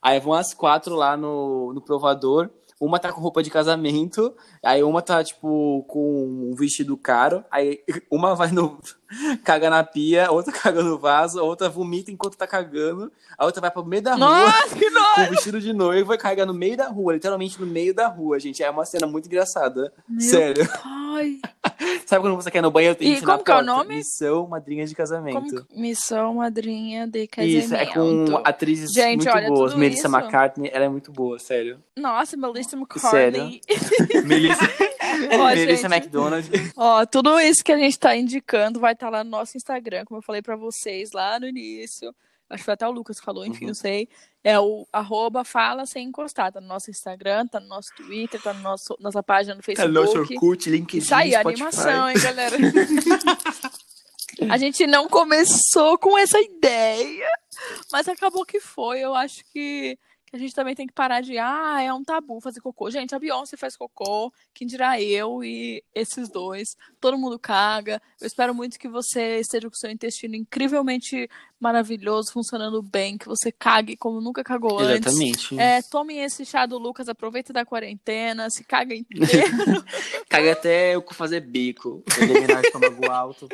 [0.00, 2.50] Aí vão as quatro lá no, no provador.
[2.80, 7.80] Uma tá com roupa de casamento, aí uma tá, tipo, com um vestido caro, aí
[8.10, 8.78] uma vai no.
[9.42, 13.60] caga na pia, outra caga no vaso, a outra vomita enquanto tá cagando, a outra
[13.60, 15.22] vai pro meio da rua Nossa, que com nojo!
[15.22, 18.38] o vestido de noiva e carrega no meio da rua, literalmente no meio da rua,
[18.38, 18.62] gente.
[18.62, 19.92] É uma cena muito engraçada.
[20.08, 20.68] Meu Sério.
[20.84, 21.40] Ai,
[22.06, 23.96] Sabe quando você quer no banheiro, tem E como que é o nome?
[23.96, 25.66] Missão Madrinha de Casamento.
[25.66, 27.64] Como Missão Madrinha de Casamento.
[27.64, 29.74] Isso, é com atrizes Gente, muito olha, boas.
[29.74, 31.82] Melissa isso- McCartney, ela é muito boa, sério.
[31.96, 33.40] Nossa, Melissa Sério?
[33.42, 33.60] McCartney.
[34.24, 34.62] Melissa,
[35.38, 35.86] Ó, Melissa.
[35.86, 36.48] McDonald.
[36.76, 40.18] Ó, tudo isso que a gente tá indicando vai estar lá no nosso Instagram, como
[40.18, 42.14] eu falei pra vocês lá no início.
[42.50, 43.68] Acho que foi até o Lucas que falou, enfim, Uhum.
[43.68, 44.08] não sei.
[44.42, 46.50] É o arroba fala sem encostar.
[46.52, 49.86] Tá no nosso Instagram, tá no nosso Twitter, tá no nosso, nossa página no Tá
[49.86, 50.34] no nosso Facebook.
[50.34, 51.52] Orkut, LinkedIn, Isso aí, Spotify.
[51.52, 52.56] animação, hein, galera?
[54.50, 57.28] a gente não começou com essa ideia,
[57.92, 59.00] mas acabou que foi.
[59.00, 59.98] Eu acho que,
[60.28, 62.90] que a gente também tem que parar de, ah, é um tabu fazer cocô.
[62.90, 66.76] Gente, a Beyoncé faz cocô, quem dirá eu e esses dois.
[67.00, 68.00] Todo mundo caga.
[68.20, 73.50] Eu espero muito que você esteja com seu intestino incrivelmente maravilhoso, funcionando bem, que você
[73.50, 75.06] cague como nunca cagou antes.
[75.06, 75.58] Exatamente.
[75.58, 79.28] É, tomem esse chá do Lucas, aproveita da quarentena, se caga inteiro.
[80.28, 82.04] Caga até eu fazer bico.
[82.20, 83.48] Eliminar estômago alto.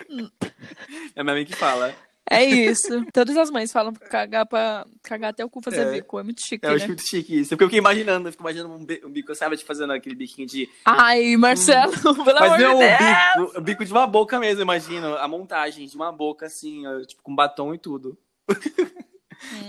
[1.15, 1.95] É a minha mãe que fala.
[2.31, 3.05] É isso.
[3.13, 5.93] Todas as mães falam pra cagar, pra cagar até o cu fazer É.
[5.93, 6.19] bico.
[6.19, 6.77] É muito chique, Eu né?
[6.77, 7.51] acho muito chique isso.
[7.51, 10.15] Porque eu fiquei imaginando, eu fico imaginando um, bi- um bico, sabe, de fazendo aquele
[10.15, 10.69] biquinho de.
[10.87, 12.99] Ai, Marcelo, pelo Mas amor não de o Deus.
[13.47, 15.17] bico, o bico de uma boca mesmo, imagino.
[15.17, 18.17] A montagem de uma boca, assim, tipo, com batom e tudo.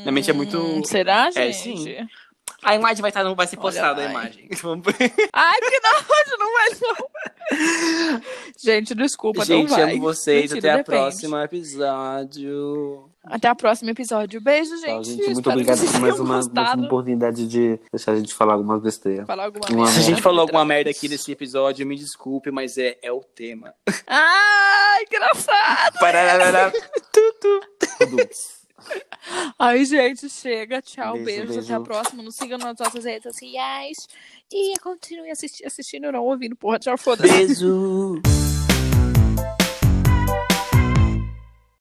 [0.01, 0.57] Minha mente é muito.
[0.57, 1.39] Hum, será, gente?
[1.39, 2.07] É, sim.
[2.65, 4.49] A imagem vai, estar, não vai ser postada, a imagem.
[5.33, 8.21] Ai, que nojo, não vai não.
[8.57, 9.93] Gente, desculpa, não Gente, vai.
[9.93, 10.51] amo vocês.
[10.51, 10.97] Mentira, Até a depende.
[10.97, 13.11] próxima episódio.
[13.23, 14.41] Até o próximo episódio.
[14.41, 14.85] Beijo, gente.
[14.87, 15.25] Tchau, gente.
[15.25, 18.81] Muito Espero obrigado por mais uma, mais uma oportunidade de deixar a gente falar algumas
[18.81, 19.27] besteiras.
[19.27, 19.91] Falar alguma Uma merda.
[19.91, 23.21] Se a gente falou alguma merda aqui nesse episódio, me desculpe, mas é, é o
[23.21, 23.75] tema.
[24.07, 25.99] Ai, engraçado.
[25.99, 26.73] Parararara.
[27.99, 28.54] Produtos.
[29.59, 30.81] Ai, gente, chega.
[30.81, 31.55] Tchau, Beijo, beijos.
[31.55, 31.65] beijo.
[31.65, 32.23] Até a próxima.
[32.23, 34.07] Nos sigam nas nossas redes sociais.
[34.51, 36.79] E continue assisti- assistindo, não ouvindo, porra.
[36.79, 37.31] Tchau, foda-se.
[37.33, 38.21] Beijo.